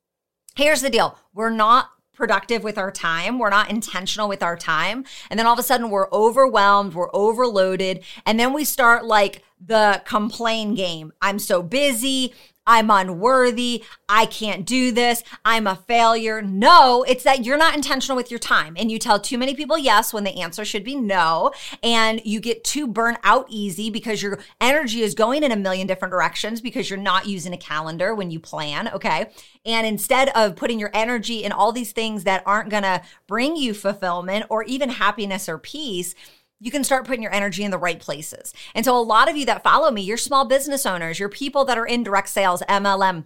Here's 0.55 0.81
the 0.81 0.89
deal 0.89 1.17
we're 1.33 1.49
not 1.49 1.89
productive 2.19 2.63
with 2.63 2.77
our 2.77 2.91
time. 2.91 3.39
We're 3.39 3.49
not 3.49 3.69
intentional 3.69 4.27
with 4.27 4.43
our 4.43 4.57
time. 4.57 5.05
And 5.29 5.39
then 5.39 5.47
all 5.47 5.53
of 5.53 5.59
a 5.59 5.63
sudden 5.63 5.89
we're 5.89 6.11
overwhelmed, 6.11 6.93
we're 6.93 7.09
overloaded. 7.13 8.03
And 8.25 8.37
then 8.37 8.51
we 8.51 8.65
start 8.65 9.05
like 9.05 9.41
the 9.65 10.01
complain 10.05 10.75
game. 10.75 11.13
I'm 11.21 11.39
so 11.39 11.63
busy. 11.63 12.33
I'm 12.69 12.91
unworthy. 12.91 13.83
I 14.07 14.27
can't 14.27 14.63
do 14.63 14.91
this. 14.91 15.23
I'm 15.43 15.65
a 15.65 15.75
failure. 15.75 16.39
No, 16.43 17.03
it's 17.07 17.23
that 17.23 17.43
you're 17.43 17.57
not 17.57 17.73
intentional 17.73 18.15
with 18.15 18.29
your 18.29 18.39
time 18.39 18.75
and 18.77 18.91
you 18.91 18.99
tell 18.99 19.19
too 19.19 19.39
many 19.39 19.55
people 19.55 19.75
yes 19.75 20.13
when 20.13 20.23
the 20.23 20.39
answer 20.39 20.63
should 20.63 20.83
be 20.83 20.95
no. 20.95 21.51
And 21.81 22.21
you 22.23 22.39
get 22.39 22.63
too 22.63 22.85
burnt 22.85 23.17
out 23.23 23.47
easy 23.49 23.89
because 23.89 24.21
your 24.21 24.37
energy 24.61 25.01
is 25.01 25.15
going 25.15 25.41
in 25.41 25.51
a 25.51 25.55
million 25.55 25.87
different 25.87 26.11
directions 26.11 26.61
because 26.61 26.91
you're 26.91 26.99
not 26.99 27.27
using 27.27 27.53
a 27.53 27.57
calendar 27.57 28.13
when 28.13 28.29
you 28.29 28.39
plan. 28.39 28.87
Okay. 28.89 29.31
And 29.65 29.87
instead 29.87 30.29
of 30.29 30.55
putting 30.55 30.79
your 30.79 30.91
energy 30.93 31.43
in 31.43 31.51
all 31.51 31.71
these 31.71 31.91
things 31.91 32.23
that 32.25 32.43
aren't 32.45 32.69
going 32.69 32.83
to 32.83 33.01
bring 33.27 33.55
you 33.55 33.73
fulfillment 33.73 34.45
or 34.49 34.63
even 34.65 34.89
happiness 34.89 35.49
or 35.49 35.57
peace, 35.57 36.13
you 36.59 36.71
can 36.71 36.83
start 36.83 37.05
putting 37.05 37.23
your 37.23 37.33
energy 37.33 37.63
in 37.63 37.71
the 37.71 37.77
right 37.77 37.99
places. 37.99 38.53
And 38.75 38.85
so 38.85 38.97
a 38.97 39.01
lot 39.01 39.29
of 39.29 39.37
you 39.37 39.45
that 39.45 39.63
follow 39.63 39.91
me, 39.91 40.01
you're 40.01 40.17
small 40.17 40.45
business 40.45 40.85
owners, 40.85 41.19
you're 41.19 41.29
people 41.29 41.65
that 41.65 41.77
are 41.77 41.85
in 41.85 42.03
direct 42.03 42.29
sales, 42.29 42.61
MLM, 42.69 43.25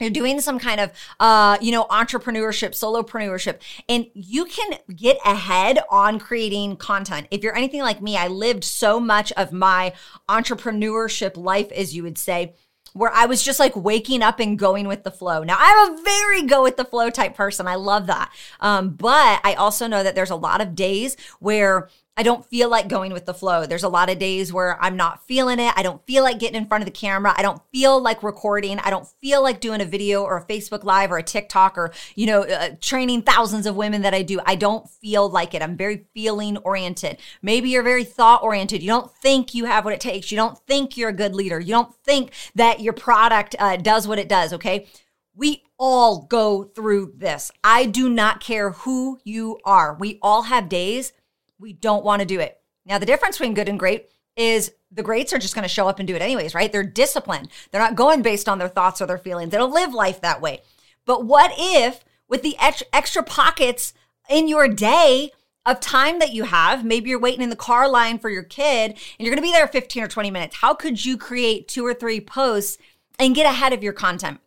you're 0.00 0.10
doing 0.10 0.40
some 0.40 0.58
kind 0.58 0.80
of 0.80 0.90
uh, 1.18 1.58
you 1.60 1.72
know 1.72 1.84
entrepreneurship 1.84 2.70
solopreneurship 2.70 3.58
and 3.88 4.06
you 4.14 4.46
can 4.46 4.78
get 4.94 5.18
ahead 5.24 5.78
on 5.90 6.18
creating 6.18 6.76
content 6.76 7.26
if 7.30 7.42
you're 7.42 7.56
anything 7.56 7.80
like 7.80 8.00
me 8.00 8.16
i 8.16 8.26
lived 8.26 8.64
so 8.64 8.98
much 8.98 9.30
of 9.32 9.52
my 9.52 9.92
entrepreneurship 10.28 11.36
life 11.36 11.70
as 11.72 11.94
you 11.94 12.02
would 12.02 12.16
say 12.16 12.54
where 12.92 13.12
I 13.12 13.26
was 13.26 13.42
just 13.42 13.60
like 13.60 13.76
waking 13.76 14.22
up 14.22 14.40
and 14.40 14.58
going 14.58 14.88
with 14.88 15.04
the 15.04 15.10
flow. 15.10 15.42
Now, 15.42 15.56
I'm 15.58 15.92
a 15.92 16.02
very 16.02 16.42
go 16.42 16.62
with 16.62 16.76
the 16.76 16.84
flow 16.84 17.10
type 17.10 17.36
person. 17.36 17.68
I 17.68 17.76
love 17.76 18.06
that. 18.08 18.32
Um, 18.58 18.90
but 18.90 19.40
I 19.44 19.54
also 19.54 19.86
know 19.86 20.02
that 20.02 20.14
there's 20.14 20.30
a 20.30 20.36
lot 20.36 20.60
of 20.60 20.74
days 20.74 21.16
where 21.38 21.88
I 22.20 22.22
don't 22.22 22.44
feel 22.44 22.68
like 22.68 22.86
going 22.86 23.14
with 23.14 23.24
the 23.24 23.32
flow. 23.32 23.64
There's 23.64 23.82
a 23.82 23.88
lot 23.88 24.10
of 24.10 24.18
days 24.18 24.52
where 24.52 24.76
I'm 24.78 24.94
not 24.94 25.26
feeling 25.26 25.58
it. 25.58 25.72
I 25.74 25.82
don't 25.82 26.04
feel 26.04 26.22
like 26.22 26.38
getting 26.38 26.60
in 26.60 26.66
front 26.66 26.82
of 26.82 26.84
the 26.84 26.90
camera. 26.90 27.32
I 27.34 27.40
don't 27.40 27.62
feel 27.72 27.98
like 27.98 28.22
recording. 28.22 28.78
I 28.78 28.90
don't 28.90 29.08
feel 29.22 29.42
like 29.42 29.58
doing 29.62 29.80
a 29.80 29.86
video 29.86 30.22
or 30.22 30.36
a 30.36 30.44
Facebook 30.44 30.84
live 30.84 31.10
or 31.10 31.16
a 31.16 31.22
TikTok 31.22 31.78
or, 31.78 31.92
you 32.16 32.26
know, 32.26 32.42
uh, 32.42 32.72
training 32.78 33.22
thousands 33.22 33.64
of 33.64 33.74
women 33.74 34.02
that 34.02 34.12
I 34.12 34.20
do. 34.20 34.38
I 34.44 34.54
don't 34.54 34.86
feel 34.86 35.30
like 35.30 35.54
it. 35.54 35.62
I'm 35.62 35.78
very 35.78 36.04
feeling 36.12 36.58
oriented. 36.58 37.16
Maybe 37.40 37.70
you're 37.70 37.82
very 37.82 38.04
thought 38.04 38.42
oriented. 38.42 38.82
You 38.82 38.88
don't 38.88 39.10
think 39.10 39.54
you 39.54 39.64
have 39.64 39.86
what 39.86 39.94
it 39.94 40.00
takes. 40.00 40.30
You 40.30 40.36
don't 40.36 40.58
think 40.66 40.98
you're 40.98 41.08
a 41.08 41.14
good 41.14 41.34
leader. 41.34 41.58
You 41.58 41.72
don't 41.72 41.94
think 42.04 42.32
that 42.54 42.80
your 42.80 42.92
product 42.92 43.56
uh, 43.58 43.78
does 43.78 44.06
what 44.06 44.18
it 44.18 44.28
does. 44.28 44.52
Okay. 44.52 44.88
We 45.34 45.62
all 45.78 46.26
go 46.28 46.64
through 46.64 47.14
this. 47.16 47.50
I 47.64 47.86
do 47.86 48.10
not 48.10 48.42
care 48.42 48.72
who 48.72 49.18
you 49.24 49.58
are. 49.64 49.96
We 49.98 50.18
all 50.20 50.42
have 50.42 50.68
days 50.68 51.14
we 51.60 51.72
don't 51.74 52.04
want 52.04 52.20
to 52.20 52.26
do 52.26 52.40
it. 52.40 52.58
Now, 52.86 52.98
the 52.98 53.06
difference 53.06 53.36
between 53.36 53.54
good 53.54 53.68
and 53.68 53.78
great 53.78 54.08
is 54.36 54.72
the 54.90 55.02
greats 55.02 55.32
are 55.32 55.38
just 55.38 55.54
going 55.54 55.64
to 55.64 55.68
show 55.68 55.86
up 55.86 55.98
and 55.98 56.08
do 56.08 56.16
it 56.16 56.22
anyways, 56.22 56.54
right? 56.54 56.72
They're 56.72 56.82
disciplined. 56.82 57.48
They're 57.70 57.80
not 57.80 57.94
going 57.94 58.22
based 58.22 58.48
on 58.48 58.58
their 58.58 58.68
thoughts 58.68 59.00
or 59.00 59.06
their 59.06 59.18
feelings. 59.18 59.50
They 59.50 59.58
don't 59.58 59.72
live 59.72 59.92
life 59.92 60.20
that 60.22 60.40
way. 60.40 60.62
But 61.04 61.24
what 61.24 61.52
if, 61.56 62.04
with 62.28 62.42
the 62.42 62.56
extra 62.58 63.22
pockets 63.22 63.92
in 64.28 64.48
your 64.48 64.68
day 64.68 65.30
of 65.66 65.80
time 65.80 66.18
that 66.20 66.32
you 66.32 66.44
have, 66.44 66.84
maybe 66.84 67.10
you're 67.10 67.20
waiting 67.20 67.42
in 67.42 67.50
the 67.50 67.56
car 67.56 67.88
line 67.88 68.18
for 68.18 68.30
your 68.30 68.42
kid 68.42 68.92
and 68.92 68.98
you're 69.18 69.34
going 69.34 69.36
to 69.36 69.42
be 69.42 69.52
there 69.52 69.68
15 69.68 70.04
or 70.04 70.08
20 70.08 70.30
minutes. 70.30 70.56
How 70.56 70.72
could 70.72 71.04
you 71.04 71.16
create 71.16 71.68
two 71.68 71.84
or 71.84 71.92
three 71.92 72.20
posts 72.20 72.78
and 73.18 73.34
get 73.34 73.46
ahead 73.46 73.72
of 73.72 73.82
your 73.82 73.92
content? 73.92 74.40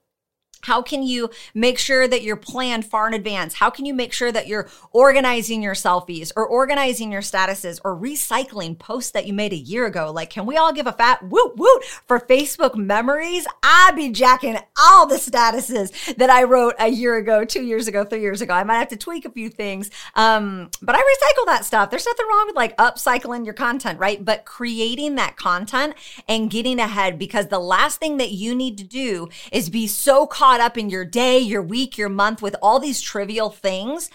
How 0.63 0.81
can 0.81 1.03
you 1.03 1.29
make 1.53 1.77
sure 1.77 2.07
that 2.07 2.23
you're 2.23 2.37
planned 2.37 2.85
far 2.85 3.07
in 3.07 3.13
advance? 3.13 3.53
How 3.53 3.69
can 3.69 3.85
you 3.85 3.93
make 3.93 4.13
sure 4.13 4.31
that 4.31 4.47
you're 4.47 4.69
organizing 4.91 5.61
your 5.61 5.73
selfies 5.73 6.31
or 6.35 6.47
organizing 6.47 7.11
your 7.11 7.21
statuses 7.21 7.79
or 7.83 7.97
recycling 7.97 8.79
posts 8.79 9.11
that 9.11 9.27
you 9.27 9.33
made 9.33 9.53
a 9.53 9.57
year 9.57 9.85
ago? 9.85 10.11
Like, 10.11 10.29
can 10.29 10.45
we 10.45 10.57
all 10.57 10.71
give 10.73 10.87
a 10.87 10.93
fat 10.93 11.21
woot 11.21 11.57
woot 11.57 11.83
for 12.07 12.19
Facebook 12.19 12.75
memories? 12.75 13.45
I'd 13.61 13.95
be 13.95 14.09
jacking 14.09 14.57
all 14.79 15.05
the 15.05 15.15
statuses 15.15 16.15
that 16.15 16.29
I 16.29 16.43
wrote 16.43 16.75
a 16.79 16.87
year 16.87 17.17
ago, 17.17 17.43
two 17.43 17.63
years 17.63 17.87
ago, 17.87 18.05
three 18.05 18.21
years 18.21 18.41
ago. 18.41 18.53
I 18.53 18.63
might 18.63 18.79
have 18.79 18.87
to 18.89 18.97
tweak 18.97 19.25
a 19.25 19.31
few 19.31 19.49
things. 19.49 19.89
Um, 20.15 20.69
but 20.81 20.95
I 20.95 20.99
recycle 20.99 21.45
that 21.47 21.65
stuff. 21.65 21.89
There's 21.89 22.05
nothing 22.05 22.25
wrong 22.27 22.47
with 22.47 22.55
like 22.55 22.77
upcycling 22.77 23.43
your 23.45 23.53
content, 23.53 23.99
right? 23.99 24.23
But 24.23 24.45
creating 24.45 25.15
that 25.15 25.35
content 25.35 25.95
and 26.27 26.49
getting 26.49 26.79
ahead 26.79 27.19
because 27.19 27.47
the 27.47 27.59
last 27.59 27.99
thing 27.99 28.17
that 28.17 28.31
you 28.31 28.55
need 28.55 28.77
to 28.77 28.83
do 28.83 29.29
is 29.51 29.69
be 29.69 29.87
so 29.87 30.25
caught 30.25 30.52
caught 30.53 30.61
up 30.61 30.77
in 30.77 30.87
your 30.87 31.03
day, 31.03 31.39
your 31.39 31.63
week, 31.63 31.97
your 31.97 32.09
month 32.09 32.39
with 32.39 32.55
all 32.61 32.79
these 32.79 33.01
trivial 33.01 33.49
things 33.49 34.11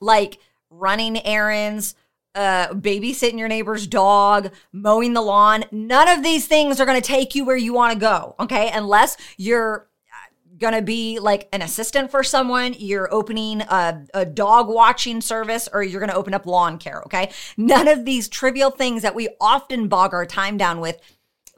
like 0.00 0.38
running 0.70 1.20
errands, 1.26 1.96
uh, 2.36 2.68
babysitting 2.68 3.40
your 3.40 3.48
neighbor's 3.48 3.88
dog, 3.88 4.52
mowing 4.72 5.14
the 5.14 5.20
lawn. 5.20 5.64
None 5.72 6.08
of 6.08 6.22
these 6.22 6.46
things 6.46 6.78
are 6.78 6.86
going 6.86 7.00
to 7.00 7.06
take 7.06 7.34
you 7.34 7.44
where 7.44 7.56
you 7.56 7.72
want 7.72 7.92
to 7.92 7.98
go. 7.98 8.36
Okay. 8.38 8.70
Unless 8.72 9.16
you're 9.36 9.88
uh, 10.12 10.56
going 10.58 10.74
to 10.74 10.82
be 10.82 11.18
like 11.18 11.48
an 11.52 11.60
assistant 11.60 12.12
for 12.12 12.22
someone, 12.22 12.76
you're 12.78 13.12
opening 13.12 13.60
a, 13.62 14.06
a 14.14 14.24
dog 14.24 14.68
watching 14.68 15.20
service, 15.20 15.68
or 15.72 15.82
you're 15.82 15.98
going 15.98 16.12
to 16.12 16.16
open 16.16 16.34
up 16.34 16.46
lawn 16.46 16.78
care. 16.78 17.02
Okay. 17.06 17.32
None 17.56 17.88
of 17.88 18.04
these 18.04 18.28
trivial 18.28 18.70
things 18.70 19.02
that 19.02 19.16
we 19.16 19.28
often 19.40 19.88
bog 19.88 20.14
our 20.14 20.24
time 20.24 20.56
down 20.56 20.78
with 20.78 21.00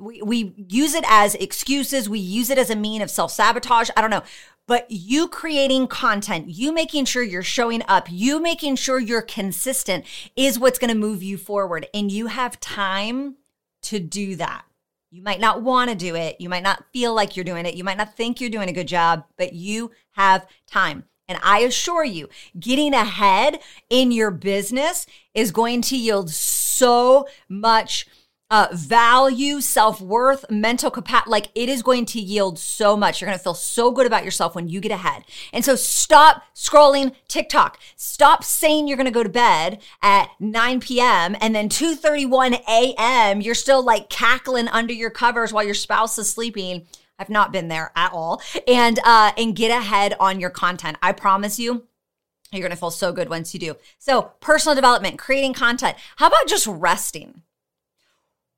we, 0.02 0.21
we 0.23 0.52
use 0.56 0.94
it 0.94 1.04
as 1.09 1.35
excuses. 1.37 2.09
We 2.09 2.18
use 2.18 2.50
it 2.50 2.59
as 2.59 2.71
a 2.71 2.76
mean 2.76 3.02
of 3.02 3.11
self 3.11 3.32
sabotage. 3.32 3.90
I 3.97 4.00
don't 4.00 4.11
know. 4.11 4.23
But 4.66 4.87
you 4.90 5.28
creating 5.28 5.88
content, 5.88 6.49
you 6.49 6.73
making 6.73 7.06
sure 7.06 7.23
you're 7.23 7.42
showing 7.42 7.82
up, 7.88 8.06
you 8.11 8.40
making 8.40 8.76
sure 8.76 9.00
you're 9.00 9.23
consistent 9.23 10.04
is 10.37 10.59
what's 10.59 10.78
going 10.78 10.92
to 10.92 10.97
move 10.97 11.23
you 11.23 11.37
forward. 11.37 11.87
And 11.92 12.12
you 12.12 12.28
have 12.28 12.61
time 12.61 13.37
to 13.82 13.99
do 13.99 14.37
that. 14.37 14.64
You 15.11 15.23
might 15.23 15.40
not 15.40 15.62
want 15.62 15.90
to 15.90 15.97
do 15.97 16.14
it. 16.14 16.40
You 16.40 16.49
might 16.49 16.62
not 16.62 16.85
feel 16.92 17.12
like 17.12 17.37
you're 17.37 17.44
doing 17.44 17.66
it. 17.66 17.75
You 17.75 17.85
might 17.85 17.99
not 17.99 18.16
think 18.16 18.40
you're 18.40 18.50
doing 18.50 18.68
a 18.68 18.73
good 18.73 18.88
job, 18.88 19.25
but 19.37 19.52
you 19.52 19.90
have 20.12 20.47
time. 20.66 21.04
And 21.28 21.38
I 21.42 21.61
assure 21.61 22.04
you, 22.04 22.28
getting 22.59 22.94
ahead 22.94 23.61
in 23.90 24.11
your 24.12 24.30
business 24.30 25.06
is 25.35 25.50
going 25.50 25.82
to 25.82 25.97
yield 25.97 26.30
so 26.30 27.26
much 27.49 28.06
uh, 28.52 28.68
value, 28.71 29.62
self 29.62 29.99
worth, 30.00 30.44
mental 30.50 30.90
capacity. 30.90 31.30
Like 31.30 31.49
it 31.54 31.71
is 31.71 31.82
going 31.82 32.04
to 32.06 32.21
yield 32.21 32.59
so 32.59 32.99
much. 32.99 33.21
You're 33.21 33.26
going 33.26 33.38
to 33.38 33.42
feel 33.42 33.54
so 33.54 33.90
good 33.90 34.06
about 34.06 34.25
yourself 34.25 34.54
when 34.54 34.68
you 34.68 34.78
get 34.78 34.92
ahead. 34.92 35.25
And 35.54 35.64
so 35.64 35.75
stop 35.75 36.44
scrolling 36.54 37.14
TikTok. 37.28 37.78
Stop 37.97 38.44
saying 38.44 38.87
you're 38.87 38.99
going 38.99 39.06
to 39.06 39.11
go 39.11 39.23
to 39.23 39.28
bed 39.30 39.80
at 40.02 40.28
9 40.38 40.80
p.m. 40.80 41.35
and 41.40 41.54
then 41.54 41.71
2:31 41.71 42.62
a.m. 42.68 43.40
you're 43.40 43.54
still 43.54 43.82
like 43.82 44.11
cackling 44.11 44.68
under 44.68 44.92
your 44.92 45.11
covers 45.11 45.50
while 45.52 45.64
your 45.64 45.73
spouse 45.73 46.18
is 46.18 46.30
sleeping. 46.30 46.87
I've 47.18 47.30
not 47.30 47.52
been 47.52 47.68
there 47.68 47.90
at 47.97 48.12
all. 48.12 48.42
And 48.68 48.99
uh, 49.02 49.32
and 49.38 49.56
get 49.56 49.71
ahead 49.71 50.14
on 50.21 50.40
your 50.40 50.50
content. 50.50 50.99
I 51.02 51.12
promise 51.12 51.59
you. 51.59 51.85
You're 52.54 52.68
to 52.68 52.76
feel 52.76 52.90
so 52.90 53.12
good 53.12 53.30
once 53.30 53.54
you 53.54 53.61
do. 53.61 53.76
So, 53.97 54.32
personal 54.40 54.75
development, 54.75 55.18
creating 55.18 55.54
content. 55.54 55.97
How 56.16 56.26
about 56.26 56.47
just 56.47 56.66
resting? 56.66 57.40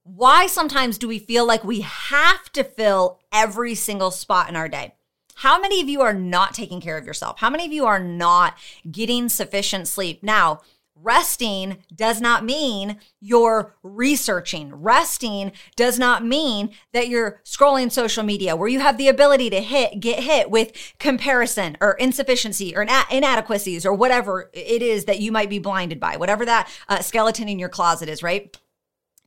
Why 0.05 0.47
sometimes 0.47 0.99
do 0.99 1.09
we 1.09 1.19
feel 1.19 1.47
like 1.47 1.65
we 1.65 1.81
have 1.81 2.53
to 2.53 2.63
fill 2.63 3.21
every 3.33 3.75
single 3.75 4.11
spot 4.11 4.49
in 4.49 4.57
our 4.57 4.69
day? 4.69 4.95
How 5.37 5.61
many 5.61 5.81
of 5.81 5.89
you 5.89 6.03
are 6.03 6.15
not 6.15 6.55
taking 6.55 6.81
care 6.81 6.97
of 6.97 7.07
yourself? 7.07 7.39
How 7.39 7.51
many 7.51 7.67
of 7.67 7.73
you 7.73 7.87
are 7.87 7.99
not 7.99 8.57
getting 8.89 9.29
sufficient 9.29 9.89
sleep? 9.89 10.23
Now, 10.23 10.61
resting 10.95 11.79
does 11.93 12.21
not 12.21 12.45
mean 12.45 12.99
you're 13.21 13.75
researching. 13.83 14.75
Resting 14.75 15.51
does 15.75 15.99
not 15.99 16.25
mean 16.25 16.71
that 16.93 17.09
you're 17.09 17.41
scrolling 17.45 17.91
social 17.91 18.23
media 18.23 18.55
where 18.55 18.69
you 18.69 18.81
have 18.81 18.97
the 18.97 19.09
ability 19.09 19.51
to 19.51 19.61
hit, 19.61 19.99
get 20.01 20.23
hit 20.23 20.51
with 20.51 20.95
comparison 21.01 21.77
or 21.81 21.95
insufficiency 21.95 22.77
or 22.77 22.87
inadequacies 23.11 23.85
or 23.85 23.93
whatever 23.93 24.51
it 24.53 24.83
is 24.83 25.07
that 25.07 25.21
you 25.21 25.33
might 25.33 25.51
be 25.51 25.59
blinded 25.59 25.99
by, 25.99 26.17
whatever 26.17 26.45
that 26.45 26.71
uh, 26.89 27.01
skeleton 27.01 27.49
in 27.49 27.59
your 27.59 27.69
closet 27.69 28.09
is, 28.09 28.23
right? 28.23 28.57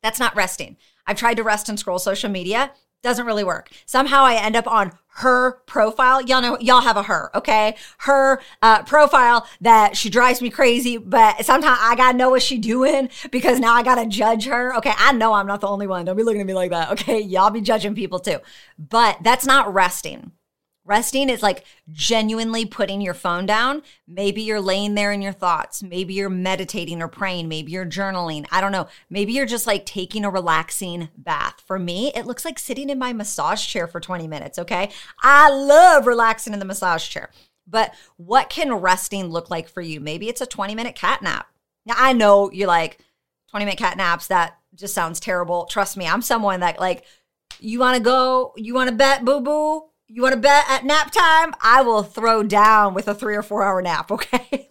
That's 0.01 0.19
not 0.19 0.35
resting. 0.35 0.77
I've 1.05 1.17
tried 1.17 1.37
to 1.37 1.43
rest 1.43 1.69
and 1.69 1.79
scroll 1.79 1.99
social 1.99 2.29
media. 2.29 2.71
Doesn't 3.03 3.25
really 3.25 3.43
work. 3.43 3.69
Somehow 3.85 4.23
I 4.23 4.35
end 4.35 4.55
up 4.55 4.67
on 4.67 4.91
her 5.17 5.53
profile. 5.65 6.21
Y'all 6.21 6.41
know, 6.41 6.57
y'all 6.59 6.81
have 6.81 6.97
a 6.97 7.03
her, 7.03 7.31
okay? 7.35 7.75
Her 7.99 8.41
uh, 8.61 8.83
profile 8.83 9.47
that 9.61 9.95
she 9.95 10.09
drives 10.09 10.41
me 10.41 10.49
crazy, 10.49 10.97
but 10.97 11.45
sometimes 11.45 11.77
I 11.81 11.95
gotta 11.95 12.17
know 12.17 12.29
what 12.29 12.41
she 12.41 12.57
doing 12.57 13.09
because 13.31 13.59
now 13.59 13.73
I 13.73 13.83
gotta 13.83 14.07
judge 14.07 14.45
her. 14.45 14.75
Okay, 14.77 14.93
I 14.97 15.13
know 15.13 15.33
I'm 15.33 15.47
not 15.47 15.61
the 15.61 15.67
only 15.67 15.87
one. 15.87 16.05
Don't 16.05 16.17
be 16.17 16.23
looking 16.23 16.41
at 16.41 16.47
me 16.47 16.53
like 16.53 16.71
that, 16.71 16.91
okay? 16.91 17.19
Y'all 17.19 17.49
be 17.49 17.61
judging 17.61 17.95
people 17.95 18.19
too. 18.19 18.39
But 18.77 19.19
that's 19.21 19.45
not 19.45 19.73
resting. 19.73 20.31
Resting 20.87 21.29
is 21.29 21.43
like 21.43 21.65
genuinely 21.91 22.65
putting 22.65 23.01
your 23.01 23.13
phone 23.13 23.45
down. 23.45 23.81
Maybe 24.07 24.41
you're 24.41 24.61
laying 24.61 24.95
there 24.95 25.11
in 25.11 25.21
your 25.21 25.33
thoughts. 25.33 25.83
Maybe 25.83 26.13
you're 26.13 26.29
meditating 26.29 27.01
or 27.01 27.09
praying. 27.09 27.49
Maybe 27.49 27.73
you're 27.73 27.85
journaling. 27.85 28.47
I 28.51 28.61
don't 28.61 28.71
know. 28.71 28.87
Maybe 29.09 29.33
you're 29.33 29.45
just 29.45 29.67
like 29.67 29.85
taking 29.85 30.23
a 30.23 30.29
relaxing 30.29 31.09
bath. 31.17 31.61
For 31.67 31.77
me, 31.77 32.13
it 32.15 32.25
looks 32.25 32.45
like 32.45 32.57
sitting 32.57 32.89
in 32.89 32.97
my 32.97 33.11
massage 33.11 33.67
chair 33.67 33.85
for 33.85 33.99
20 33.99 34.29
minutes. 34.29 34.57
Okay. 34.57 34.89
I 35.21 35.49
love 35.49 36.07
relaxing 36.07 36.53
in 36.53 36.59
the 36.59 36.65
massage 36.65 37.05
chair. 37.05 37.31
But 37.67 37.93
what 38.15 38.49
can 38.49 38.73
resting 38.73 39.27
look 39.27 39.49
like 39.49 39.67
for 39.67 39.81
you? 39.81 39.99
Maybe 39.99 40.29
it's 40.29 40.39
a 40.39 40.45
20 40.45 40.73
minute 40.73 40.95
cat 40.95 41.21
nap. 41.21 41.47
Now, 41.85 41.95
I 41.97 42.13
know 42.13 42.49
you're 42.51 42.65
like, 42.65 42.99
20 43.49 43.65
minute 43.65 43.77
cat 43.77 43.97
naps, 43.97 44.27
that 44.27 44.57
just 44.73 44.93
sounds 44.93 45.19
terrible. 45.19 45.65
Trust 45.65 45.97
me, 45.97 46.07
I'm 46.07 46.21
someone 46.21 46.61
that 46.61 46.79
like, 46.79 47.03
you 47.59 47.79
want 47.79 47.97
to 47.97 48.03
go, 48.03 48.53
you 48.55 48.73
want 48.73 48.89
to 48.89 48.95
bet, 48.95 49.25
boo 49.25 49.41
boo? 49.41 49.89
You 50.07 50.21
want 50.21 50.33
to 50.33 50.39
bet 50.39 50.65
at 50.69 50.85
nap 50.85 51.11
time? 51.11 51.53
I 51.61 51.81
will 51.81 52.03
throw 52.03 52.43
down 52.43 52.93
with 52.93 53.07
a 53.07 53.13
three 53.13 53.35
or 53.35 53.43
four 53.43 53.63
hour 53.63 53.81
nap, 53.81 54.11
okay? 54.11 54.67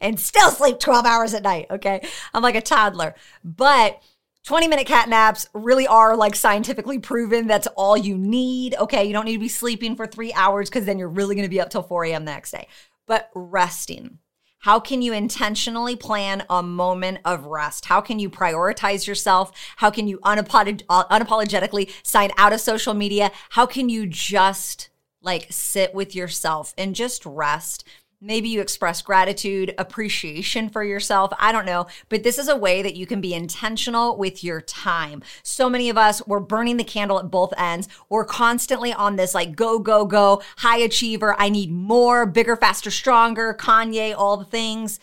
and 0.00 0.18
still 0.18 0.50
sleep 0.50 0.78
12 0.78 1.04
hours 1.04 1.34
at 1.34 1.42
night, 1.42 1.66
okay? 1.70 2.06
I'm 2.32 2.42
like 2.42 2.54
a 2.54 2.60
toddler. 2.60 3.14
But 3.44 4.00
20 4.44 4.68
minute 4.68 4.86
cat 4.86 5.08
naps 5.08 5.48
really 5.52 5.86
are 5.86 6.16
like 6.16 6.34
scientifically 6.34 6.98
proven. 6.98 7.46
That's 7.46 7.66
all 7.76 7.96
you 7.96 8.16
need, 8.16 8.74
okay? 8.76 9.04
You 9.04 9.12
don't 9.12 9.24
need 9.24 9.34
to 9.34 9.40
be 9.40 9.48
sleeping 9.48 9.96
for 9.96 10.06
three 10.06 10.32
hours 10.32 10.70
because 10.70 10.86
then 10.86 10.98
you're 10.98 11.08
really 11.08 11.34
going 11.34 11.46
to 11.46 11.50
be 11.50 11.60
up 11.60 11.70
till 11.70 11.82
4 11.82 12.04
a.m. 12.06 12.24
the 12.24 12.32
next 12.32 12.52
day. 12.52 12.68
But 13.06 13.30
resting, 13.34 14.18
how 14.58 14.80
can 14.80 15.02
you 15.02 15.12
intentionally 15.12 15.94
plan 15.96 16.44
a 16.50 16.62
moment 16.62 17.18
of 17.24 17.46
rest? 17.46 17.86
How 17.86 18.00
can 18.00 18.18
you 18.18 18.28
prioritize 18.28 19.06
yourself? 19.06 19.52
How 19.76 19.90
can 19.90 20.08
you 20.08 20.18
unapolog- 20.18 20.82
uh, 20.88 21.04
unapologetically 21.06 21.90
sign 22.02 22.30
out 22.36 22.52
of 22.52 22.60
social 22.60 22.94
media? 22.94 23.30
How 23.50 23.66
can 23.66 23.88
you 23.88 24.06
just 24.06 24.90
like 25.22 25.46
sit 25.50 25.94
with 25.94 26.14
yourself 26.14 26.74
and 26.76 26.94
just 26.94 27.24
rest? 27.24 27.84
Maybe 28.20 28.48
you 28.48 28.60
express 28.60 29.00
gratitude, 29.00 29.72
appreciation 29.78 30.70
for 30.70 30.82
yourself. 30.82 31.32
I 31.38 31.52
don't 31.52 31.66
know. 31.66 31.86
But 32.08 32.24
this 32.24 32.36
is 32.36 32.48
a 32.48 32.56
way 32.56 32.82
that 32.82 32.96
you 32.96 33.06
can 33.06 33.20
be 33.20 33.32
intentional 33.32 34.16
with 34.16 34.42
your 34.42 34.60
time. 34.60 35.22
So 35.44 35.70
many 35.70 35.88
of 35.88 35.96
us, 35.96 36.26
we're 36.26 36.40
burning 36.40 36.78
the 36.78 36.84
candle 36.84 37.20
at 37.20 37.30
both 37.30 37.52
ends. 37.56 37.88
We're 38.08 38.24
constantly 38.24 38.92
on 38.92 39.14
this 39.14 39.34
like 39.34 39.54
go, 39.54 39.78
go, 39.78 40.04
go, 40.04 40.42
high 40.56 40.78
achiever. 40.78 41.36
I 41.38 41.48
need 41.48 41.70
more, 41.70 42.26
bigger, 42.26 42.56
faster, 42.56 42.90
stronger, 42.90 43.54
Kanye, 43.54 44.16
all 44.16 44.36
the 44.36 44.44
things. 44.44 44.98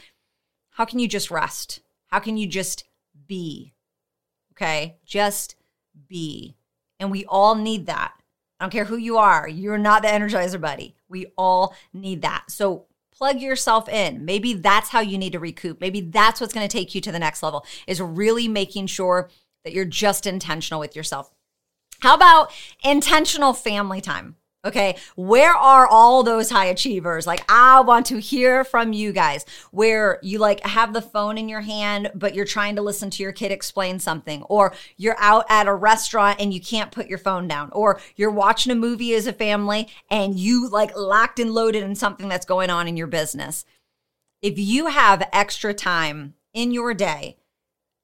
How 0.72 0.84
can 0.84 1.00
you 1.00 1.08
just 1.08 1.32
rest? 1.32 1.80
How 2.08 2.20
can 2.20 2.36
you 2.36 2.48
just 2.48 2.84
be? 3.28 3.74
Okay. 4.52 4.98
Just 5.06 5.56
be. 6.10 6.58
And 7.00 7.12
we 7.12 7.24
all 7.26 7.56
need 7.56 7.86
that. 7.86 8.14
I 8.60 8.66
don't 8.66 8.72
care 8.72 8.86
who 8.86 8.98
you 8.98 9.18
are. 9.18 9.48
You're 9.48 9.78
not 9.78 10.02
the 10.02 10.10
energizer 10.10 10.60
buddy. 10.60 10.96
We 11.08 11.28
all 11.38 11.74
need 11.94 12.22
that. 12.24 12.52
So 12.52 12.88
plug 13.18 13.40
yourself 13.40 13.88
in. 13.90 14.26
Maybe 14.26 14.54
that's 14.54 14.90
how 14.90 15.00
you 15.00 15.18
need 15.18 15.34
to 15.34 15.40
recoup. 15.40 15.80
Maybe 15.80 16.02
that's 16.02 16.42
what's 16.42 16.54
going 16.54 16.68
to 16.68 16.78
take 16.78 16.94
you 16.94 17.02
to 17.02 17.12
the 17.12 17.20
next 17.20 17.42
level 17.42 17.66
is 17.88 18.02
really 18.02 18.48
making 18.48 18.88
sure 18.88 19.30
that 19.64 19.74
you're 19.74 19.86
just 19.86 20.28
intentional 20.28 20.80
with 20.80 20.96
yourself. 20.96 21.32
How 22.02 22.16
about 22.16 22.52
intentional 22.84 23.54
family 23.54 24.02
time? 24.02 24.36
Okay, 24.66 24.98
where 25.16 25.54
are 25.54 25.86
all 25.86 26.24
those 26.24 26.50
high 26.50 26.66
achievers? 26.66 27.28
Like, 27.28 27.46
I 27.48 27.82
want 27.82 28.08
to 28.08 28.20
hear 28.20 28.64
from 28.64 28.94
you 28.94 29.12
guys 29.12 29.46
where 29.70 30.18
you 30.24 30.40
like 30.40 30.66
have 30.66 30.92
the 30.92 31.04
phone 31.04 31.38
in 31.38 31.48
your 31.48 31.62
hand, 31.62 32.10
but 32.16 32.34
you're 32.34 32.46
trying 32.46 32.76
to 32.78 32.82
listen 32.82 33.12
to 33.12 33.22
your 33.22 33.32
kid 33.32 33.52
explain 33.52 34.00
something, 34.00 34.42
or 34.44 34.74
you're 34.98 35.20
out 35.20 35.46
at 35.50 35.68
a 35.68 35.74
restaurant 35.74 36.42
and 36.42 36.52
you 36.52 36.60
can't 36.60 36.92
put 36.92 37.08
your 37.08 37.20
phone 37.20 37.48
down, 37.48 37.70
or 37.74 38.02
you're 38.16 38.32
watching 38.32 38.72
a 38.72 38.76
movie 38.76 39.14
as 39.14 39.28
a 39.28 39.34
family 39.34 39.88
and 40.10 40.40
you 40.40 40.68
like 40.68 40.98
locked 40.98 41.40
and 41.40 41.54
loaded 41.54 41.84
in 41.84 41.94
something 41.94 42.28
that's 42.28 42.46
going 42.46 42.72
on 42.72 42.88
in 42.88 42.98
your 42.98 43.06
business. 43.06 43.66
If 44.42 44.58
you 44.58 44.88
have 44.88 45.30
extra 45.32 45.76
time 45.76 46.34
in 46.56 46.72
your 46.72 46.96
day, 46.96 47.38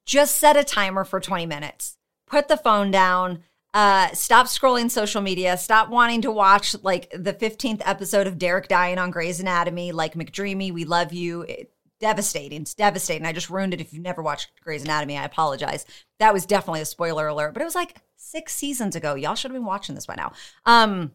just 0.05 0.37
set 0.37 0.55
a 0.55 0.63
timer 0.63 1.05
for 1.05 1.19
20 1.19 1.47
minutes. 1.47 1.97
Put 2.27 2.47
the 2.47 2.57
phone 2.57 2.91
down 2.91 3.43
uh, 3.73 4.09
stop 4.13 4.47
scrolling 4.47 4.91
social 4.91 5.21
media. 5.21 5.57
Stop 5.57 5.89
wanting 5.89 6.21
to 6.23 6.31
watch 6.31 6.75
like 6.83 7.09
the 7.11 7.33
15th 7.33 7.81
episode 7.85 8.27
of 8.27 8.37
Derek 8.37 8.67
dying 8.67 8.97
on 8.97 9.11
Grey's 9.11 9.39
Anatomy, 9.39 9.91
like 9.91 10.13
McDreamy. 10.13 10.73
We 10.73 10.85
love 10.85 11.13
you. 11.13 11.43
It, 11.43 11.71
devastating. 12.01 12.63
It's 12.63 12.73
devastating. 12.73 13.25
I 13.25 13.31
just 13.31 13.49
ruined 13.49 13.73
it. 13.73 13.79
If 13.79 13.93
you've 13.93 14.03
never 14.03 14.21
watched 14.21 14.51
Grey's 14.61 14.83
Anatomy, 14.83 15.17
I 15.17 15.23
apologize. 15.23 15.85
That 16.19 16.33
was 16.33 16.45
definitely 16.45 16.81
a 16.81 16.85
spoiler 16.85 17.27
alert, 17.27 17.53
but 17.53 17.61
it 17.61 17.65
was 17.65 17.75
like 17.75 17.95
six 18.17 18.53
seasons 18.53 18.95
ago. 18.95 19.15
Y'all 19.15 19.35
should 19.35 19.51
have 19.51 19.55
been 19.55 19.65
watching 19.65 19.95
this 19.95 20.07
by 20.07 20.15
now. 20.15 20.33
Um, 20.65 21.11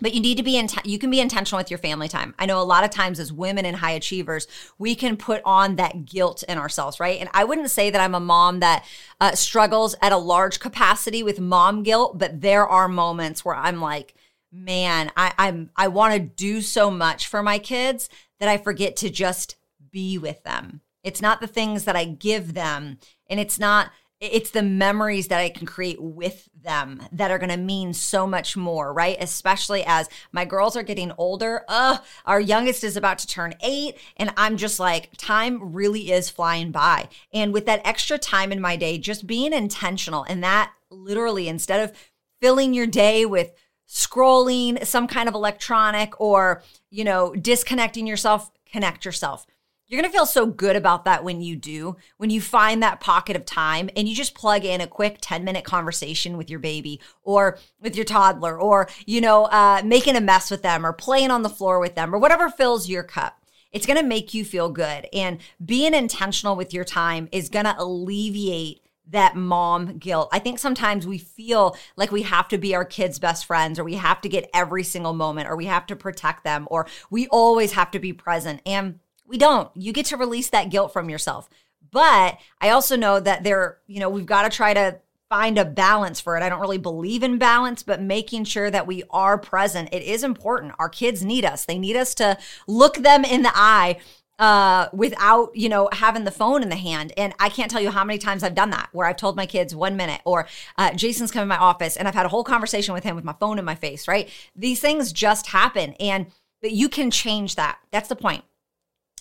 but 0.00 0.14
you 0.14 0.20
need 0.20 0.36
to 0.36 0.42
be 0.42 0.56
in 0.56 0.68
you 0.84 0.98
can 0.98 1.10
be 1.10 1.20
intentional 1.20 1.58
with 1.58 1.70
your 1.70 1.78
family 1.78 2.08
time. 2.08 2.34
I 2.38 2.46
know 2.46 2.60
a 2.60 2.64
lot 2.64 2.84
of 2.84 2.90
times 2.90 3.18
as 3.18 3.32
women 3.32 3.64
and 3.64 3.76
high 3.76 3.92
achievers 3.92 4.46
we 4.78 4.94
can 4.94 5.16
put 5.16 5.42
on 5.44 5.76
that 5.76 6.04
guilt 6.04 6.42
in 6.48 6.58
ourselves 6.58 7.00
right? 7.00 7.18
And 7.20 7.28
i 7.32 7.44
wouldn't 7.44 7.70
say 7.70 7.90
that 7.90 8.00
i'm 8.00 8.14
a 8.14 8.20
mom 8.20 8.60
that 8.60 8.84
uh, 9.20 9.32
struggles 9.32 9.94
at 10.02 10.12
a 10.12 10.16
large 10.16 10.60
capacity 10.60 11.22
with 11.22 11.40
mom 11.40 11.82
guilt 11.82 12.18
but 12.18 12.40
there 12.40 12.66
are 12.66 12.88
moments 12.88 13.44
where 13.44 13.54
i'm 13.54 13.80
like 13.80 14.14
man 14.52 15.10
I, 15.16 15.32
i'm 15.38 15.70
i 15.76 15.88
want 15.88 16.14
to 16.14 16.20
do 16.20 16.60
so 16.60 16.90
much 16.90 17.26
for 17.26 17.42
my 17.42 17.58
kids 17.58 18.08
that 18.38 18.48
i 18.48 18.56
forget 18.56 18.96
to 18.96 19.10
just 19.10 19.56
be 19.96 20.18
with 20.18 20.42
them. 20.42 20.82
It's 21.02 21.22
not 21.22 21.40
the 21.40 21.46
things 21.46 21.84
that 21.84 21.96
i 21.96 22.04
give 22.04 22.52
them 22.52 22.98
and 23.30 23.40
it's 23.40 23.58
not 23.58 23.92
it's 24.20 24.50
the 24.50 24.62
memories 24.62 25.28
that 25.28 25.40
I 25.40 25.50
can 25.50 25.66
create 25.66 26.00
with 26.00 26.48
them 26.62 27.02
that 27.12 27.30
are 27.30 27.38
going 27.38 27.50
to 27.50 27.56
mean 27.56 27.92
so 27.92 28.26
much 28.26 28.56
more, 28.56 28.92
right? 28.92 29.16
Especially 29.20 29.84
as 29.84 30.08
my 30.32 30.44
girls 30.44 30.74
are 30.74 30.82
getting 30.82 31.12
older. 31.18 31.64
Uh, 31.68 31.98
our 32.24 32.40
youngest 32.40 32.82
is 32.82 32.96
about 32.96 33.18
to 33.18 33.26
turn 33.26 33.54
eight, 33.60 33.98
and 34.16 34.32
I'm 34.36 34.56
just 34.56 34.80
like, 34.80 35.10
time 35.18 35.74
really 35.74 36.10
is 36.12 36.30
flying 36.30 36.70
by. 36.70 37.08
And 37.32 37.52
with 37.52 37.66
that 37.66 37.86
extra 37.86 38.16
time 38.16 38.52
in 38.52 38.60
my 38.60 38.76
day, 38.76 38.96
just 38.96 39.26
being 39.26 39.52
intentional 39.52 40.24
and 40.28 40.42
that 40.42 40.72
literally 40.90 41.48
instead 41.48 41.80
of 41.80 41.96
filling 42.40 42.72
your 42.72 42.86
day 42.86 43.26
with 43.26 43.52
scrolling 43.88 44.84
some 44.84 45.06
kind 45.06 45.28
of 45.28 45.34
electronic 45.34 46.18
or, 46.20 46.62
you 46.90 47.04
know, 47.04 47.34
disconnecting 47.34 48.06
yourself, 48.06 48.50
connect 48.66 49.04
yourself 49.04 49.46
you're 49.86 50.00
going 50.00 50.10
to 50.10 50.16
feel 50.16 50.26
so 50.26 50.46
good 50.46 50.76
about 50.76 51.04
that 51.04 51.22
when 51.22 51.40
you 51.40 51.56
do, 51.56 51.96
when 52.16 52.30
you 52.30 52.40
find 52.40 52.82
that 52.82 53.00
pocket 53.00 53.36
of 53.36 53.44
time 53.44 53.88
and 53.96 54.08
you 54.08 54.14
just 54.14 54.34
plug 54.34 54.64
in 54.64 54.80
a 54.80 54.86
quick 54.86 55.18
10 55.20 55.44
minute 55.44 55.64
conversation 55.64 56.36
with 56.36 56.50
your 56.50 56.58
baby 56.58 57.00
or 57.22 57.58
with 57.80 57.94
your 57.94 58.04
toddler 58.04 58.60
or, 58.60 58.88
you 59.06 59.20
know, 59.20 59.44
uh, 59.44 59.82
making 59.84 60.16
a 60.16 60.20
mess 60.20 60.50
with 60.50 60.62
them 60.62 60.84
or 60.84 60.92
playing 60.92 61.30
on 61.30 61.42
the 61.42 61.48
floor 61.48 61.78
with 61.78 61.94
them 61.94 62.14
or 62.14 62.18
whatever 62.18 62.50
fills 62.50 62.88
your 62.88 63.02
cup. 63.02 63.40
It's 63.72 63.86
going 63.86 63.98
to 63.98 64.06
make 64.06 64.32
you 64.32 64.44
feel 64.44 64.70
good. 64.70 65.06
And 65.12 65.38
being 65.64 65.94
intentional 65.94 66.56
with 66.56 66.72
your 66.72 66.84
time 66.84 67.28
is 67.30 67.48
going 67.48 67.66
to 67.66 67.76
alleviate 67.78 68.80
that 69.08 69.36
mom 69.36 69.98
guilt. 69.98 70.28
I 70.32 70.40
think 70.40 70.58
sometimes 70.58 71.06
we 71.06 71.18
feel 71.18 71.76
like 71.94 72.10
we 72.10 72.22
have 72.22 72.48
to 72.48 72.58
be 72.58 72.74
our 72.74 72.84
kids' 72.84 73.18
best 73.18 73.44
friends 73.46 73.78
or 73.78 73.84
we 73.84 73.94
have 73.94 74.20
to 74.22 74.28
get 74.28 74.50
every 74.52 74.82
single 74.82 75.12
moment 75.12 75.48
or 75.48 75.56
we 75.56 75.66
have 75.66 75.86
to 75.86 75.96
protect 75.96 76.42
them 76.42 76.66
or 76.70 76.88
we 77.08 77.28
always 77.28 77.72
have 77.72 77.92
to 77.92 78.00
be 78.00 78.12
present. 78.12 78.60
And 78.66 78.98
we 79.28 79.38
don't. 79.38 79.70
You 79.74 79.92
get 79.92 80.06
to 80.06 80.16
release 80.16 80.50
that 80.50 80.70
guilt 80.70 80.92
from 80.92 81.10
yourself. 81.10 81.48
But 81.90 82.38
I 82.60 82.70
also 82.70 82.96
know 82.96 83.20
that 83.20 83.44
there, 83.44 83.78
you 83.86 84.00
know, 84.00 84.10
we've 84.10 84.26
got 84.26 84.42
to 84.42 84.54
try 84.54 84.74
to 84.74 85.00
find 85.28 85.58
a 85.58 85.64
balance 85.64 86.20
for 86.20 86.36
it. 86.36 86.42
I 86.42 86.48
don't 86.48 86.60
really 86.60 86.78
believe 86.78 87.22
in 87.22 87.38
balance, 87.38 87.82
but 87.82 88.00
making 88.00 88.44
sure 88.44 88.70
that 88.70 88.86
we 88.86 89.02
are 89.10 89.38
present. 89.38 89.88
It 89.92 90.02
is 90.02 90.22
important. 90.22 90.74
Our 90.78 90.88
kids 90.88 91.24
need 91.24 91.44
us. 91.44 91.64
They 91.64 91.78
need 91.78 91.96
us 91.96 92.14
to 92.16 92.38
look 92.66 92.98
them 92.98 93.24
in 93.24 93.42
the 93.42 93.52
eye 93.54 93.98
uh, 94.38 94.88
without, 94.92 95.50
you 95.56 95.68
know, 95.68 95.88
having 95.92 96.24
the 96.24 96.30
phone 96.30 96.62
in 96.62 96.68
the 96.68 96.76
hand. 96.76 97.12
And 97.16 97.34
I 97.40 97.48
can't 97.48 97.70
tell 97.70 97.80
you 97.80 97.90
how 97.90 98.04
many 98.04 98.18
times 98.18 98.42
I've 98.42 98.54
done 98.54 98.70
that 98.70 98.88
where 98.92 99.06
I've 99.06 99.16
told 99.16 99.34
my 99.34 99.46
kids 99.46 99.74
one 99.74 99.96
minute 99.96 100.20
or 100.24 100.46
uh, 100.76 100.92
Jason's 100.92 101.30
come 101.30 101.42
in 101.42 101.48
my 101.48 101.56
office 101.56 101.96
and 101.96 102.06
I've 102.06 102.14
had 102.14 102.26
a 102.26 102.30
whole 102.30 102.44
conversation 102.44 102.94
with 102.94 103.02
him 103.02 103.16
with 103.16 103.24
my 103.24 103.34
phone 103.40 103.58
in 103.58 103.64
my 103.64 103.74
face, 103.74 104.06
right? 104.06 104.28
These 104.54 104.80
things 104.80 105.12
just 105.12 105.48
happen. 105.48 105.94
And 105.94 106.26
but 106.62 106.72
you 106.72 106.88
can 106.88 107.10
change 107.10 107.54
that. 107.56 107.78
That's 107.90 108.08
the 108.08 108.16
point. 108.16 108.44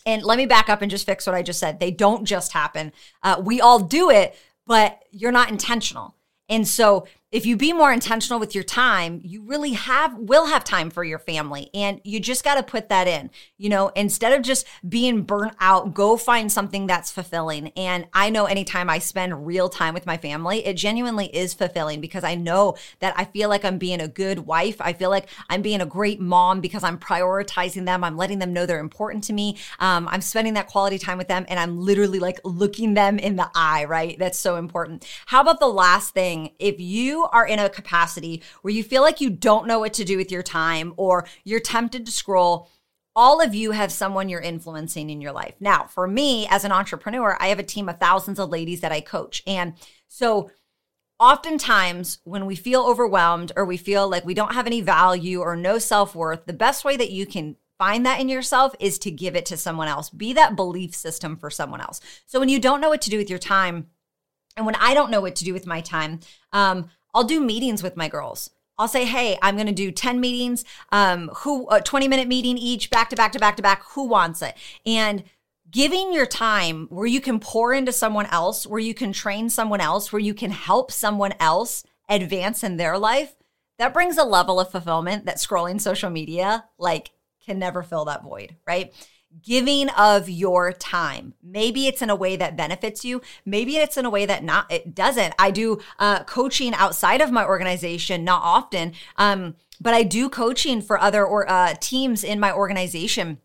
And 0.06 0.24
let 0.24 0.38
me 0.38 0.46
back 0.46 0.70
up 0.70 0.82
and 0.82 0.92
just 0.92 1.06
fix 1.06 1.26
what 1.26 1.36
I 1.36 1.42
just 1.42 1.60
said. 1.60 1.80
They 1.80 1.92
don't 1.92 2.26
just 2.26 2.52
happen. 2.52 2.94
Uh, 3.24 3.42
we 3.44 3.60
all 3.60 3.80
do 3.80 4.10
it, 4.10 4.36
but 4.68 5.00
you're 5.12 5.32
not 5.32 5.50
intentional. 5.50 6.16
And 6.48 6.68
so 6.68 7.08
if 7.32 7.46
you 7.46 7.58
be 7.58 7.74
more 7.74 7.92
intentional 7.92 8.40
with 8.40 8.54
your 8.54 8.64
time, 8.64 9.20
you 9.24 9.42
really 9.42 9.74
have 9.74 10.18
will 10.18 10.46
have 10.46 10.64
time 10.64 10.90
for 10.90 11.04
your 11.04 11.20
family 11.20 11.70
and 11.74 12.00
you 12.04 12.20
just 12.20 12.44
got 12.44 12.56
to 12.56 12.64
put 12.64 12.90
that 12.90 13.08
in. 13.08 13.32
You 13.58 13.68
know, 13.70 13.90
instead 13.90 14.32
of 14.32 14.44
just 14.44 14.66
being 14.88 15.24
burnt 15.24 15.56
out, 15.60 15.94
go 15.94 16.18
find 16.18 16.52
something 16.52 16.88
that's 16.88 17.12
fulfilling. 17.12 17.70
And 17.76 18.08
I 18.14 18.30
know 18.30 18.46
anytime 18.46 18.90
I 18.90 19.00
spend 19.00 19.46
real 19.46 19.70
time 19.70 19.94
with 19.94 20.06
my 20.06 20.18
family, 20.18 20.66
it 20.66 20.76
genuinely 20.76 21.26
is 21.36 21.54
fulfilling 21.54 22.00
because 22.00 22.24
I 22.24 22.36
know 22.36 22.76
that 23.00 23.14
I 23.18 23.26
feel 23.26 23.50
like 23.50 23.66
I'm 23.66 23.80
being 23.80 24.02
a 24.02 24.08
good 24.08 24.40
wife. 24.40 24.80
I 24.80 24.94
feel 24.94 25.10
like 25.10 25.28
I'm 25.50 25.62
being 25.64 25.82
a 25.82 25.86
great 25.86 26.22
mom 26.22 26.62
because 26.62 26.84
I'm 26.84 27.00
prioritizing 27.00 27.86
them. 27.86 28.04
I'm 28.04 28.18
letting 28.18 28.40
them 28.40 28.54
know 28.54 28.66
they're 28.66 28.80
important 28.80 29.24
to 29.26 29.34
me. 29.34 29.58
Um, 29.80 30.08
I'm 30.10 30.22
spending 30.22 30.54
that 30.54 30.68
quality 30.68 31.00
time 31.00 31.18
with 31.18 31.28
them 31.28 31.46
and 31.50 31.60
I'm 31.60 31.80
literally 31.80 32.20
like 32.20 32.40
looking 32.46 32.94
them 32.94 33.18
in 33.18 33.36
the 33.36 33.50
eye, 33.56 33.86
right? 33.86 34.18
That's 34.18 34.40
so 34.40 34.58
important. 34.58 35.06
How 35.26 35.42
about 35.42 35.60
the 35.60 35.68
last 35.68 36.14
thing? 36.14 36.52
If 36.60 36.80
are 37.24 37.48
in 37.48 37.60
a 37.60 37.70
capacity 37.70 38.44
where 38.62 38.74
you 38.74 38.84
feel 38.84 39.02
like 39.02 39.22
you 39.22 39.30
don't 39.30 39.68
know 39.68 39.80
what 39.80 39.94
to 39.94 40.06
do 40.06 40.18
with 40.18 40.32
your 40.32 40.44
time 40.44 40.94
or 40.98 41.28
you're 41.44 41.60
tempted 41.60 42.06
to 42.06 42.12
scroll, 42.12 42.70
all 43.16 43.42
of 43.42 43.56
you 43.56 43.72
have 43.72 43.92
someone 43.92 44.28
you're 44.28 44.42
influencing 44.42 45.10
in 45.10 45.22
your 45.22 45.32
life. 45.32 45.56
Now, 45.60 45.86
for 45.86 46.08
me 46.08 46.48
as 46.50 46.66
an 46.66 46.72
entrepreneur, 46.72 47.38
I 47.40 47.48
have 47.48 47.60
a 47.60 47.64
team 47.64 47.88
of 47.88 47.98
thousands 47.98 48.40
of 48.40 48.50
ladies 48.50 48.82
that 48.82 48.92
I 48.92 49.02
coach. 49.02 49.42
And 49.48 49.74
so, 50.08 50.52
oftentimes 51.18 52.20
when 52.26 52.46
we 52.46 52.58
feel 52.58 52.82
overwhelmed 52.82 53.54
or 53.56 53.64
we 53.64 53.78
feel 53.78 54.10
like 54.10 54.26
we 54.26 54.34
don't 54.34 54.54
have 54.54 54.68
any 54.68 54.82
value 54.82 55.40
or 55.40 55.56
no 55.56 55.80
self 55.80 56.14
worth, 56.14 56.46
the 56.46 56.54
best 56.54 56.84
way 56.84 56.98
that 56.98 57.12
you 57.12 57.26
can 57.26 57.56
find 57.78 58.06
that 58.06 58.20
in 58.20 58.28
yourself 58.28 58.76
is 58.80 59.00
to 59.00 59.12
give 59.12 59.36
it 59.36 59.46
to 59.46 59.58
someone 59.58 59.88
else. 59.88 60.10
Be 60.10 60.34
that 60.34 60.56
belief 60.58 60.94
system 60.94 61.38
for 61.38 61.50
someone 61.50 61.82
else. 61.82 62.02
So, 62.26 62.40
when 62.40 62.50
you 62.50 62.60
don't 62.60 62.82
know 62.82 62.90
what 62.90 63.02
to 63.04 63.10
do 63.10 63.18
with 63.18 63.30
your 63.30 63.40
time, 63.40 63.88
and 64.58 64.66
when 64.66 64.76
I 64.76 64.94
don't 64.94 65.12
know 65.12 65.22
what 65.22 65.36
to 65.38 65.46
do 65.46 65.54
with 65.54 65.66
my 65.66 65.82
time, 65.82 66.20
um, 66.52 66.90
I'll 67.16 67.24
do 67.24 67.40
meetings 67.40 67.82
with 67.82 67.98
my 67.98 68.10
girls. 68.10 68.52
I'll 68.78 68.90
say, 68.90 69.06
hey, 69.06 69.38
I'm 69.42 69.56
going 69.56 69.68
to 69.68 69.74
do 69.74 69.90
10 69.90 70.20
meetings, 70.20 70.66
um, 70.92 71.30
who, 71.38 71.68
a 71.70 71.82
20 71.82 72.10
minute 72.10 72.28
meeting 72.28 72.58
each, 72.58 72.90
back 72.90 73.10
to 73.10 73.16
back 73.16 73.32
to 73.32 73.40
back 73.40 73.56
to 73.56 73.64
back. 73.64 73.84
Who 73.92 74.04
wants 74.04 74.42
it? 74.42 74.56
And 74.86 75.24
giving 75.72 76.14
your 76.14 76.26
time 76.26 76.88
where 76.90 77.08
you 77.08 77.22
can 77.22 77.40
pour 77.40 77.74
into 77.74 77.94
someone 77.94 78.26
else, 78.28 78.68
where 78.68 78.80
you 78.80 78.94
can 78.94 79.14
train 79.14 79.50
someone 79.50 79.80
else, 79.80 80.12
where 80.12 80.20
you 80.20 80.34
can 80.34 80.52
help 80.52 80.92
someone 80.92 81.34
else 81.40 81.86
advance 82.10 82.64
in 82.64 82.76
their 82.76 82.98
life, 82.98 83.36
that 83.80 83.94
brings 83.94 84.18
a 84.18 84.24
level 84.24 84.60
of 84.60 84.72
fulfillment 84.72 85.26
that 85.26 85.38
scrolling 85.38 85.80
social 85.80 86.10
media 86.10 86.66
like 86.78 87.12
can 87.46 87.60
never 87.60 87.82
fill 87.82 88.06
that 88.06 88.24
void, 88.24 88.56
right? 88.68 88.94
Giving 89.42 89.90
of 89.90 90.30
your 90.30 90.72
time. 90.72 91.34
Maybe 91.44 91.88
it's 91.88 92.02
in 92.02 92.10
a 92.10 92.16
way 92.16 92.36
that 92.36 92.58
benefits 92.58 93.04
you. 93.04 93.22
Maybe 93.46 93.78
it's 93.78 93.98
in 93.98 94.06
a 94.06 94.10
way 94.10 94.26
that 94.26 94.44
not 94.44 94.72
it 94.72 94.96
doesn't. 94.96 95.34
I 95.38 95.52
do 95.52 95.80
uh, 96.00 96.24
coaching 96.24 96.74
outside 96.74 97.22
of 97.22 97.32
my 97.32 97.46
organization, 97.46 98.24
not 98.24 98.42
often, 98.44 98.94
um, 99.18 99.56
but 99.80 99.94
I 99.94 100.04
do 100.04 100.30
coaching 100.30 100.82
for 100.82 101.00
other 101.00 101.26
or 101.26 101.50
uh, 101.50 101.76
teams 101.80 102.24
in 102.24 102.40
my 102.40 102.52
organization 102.52 103.40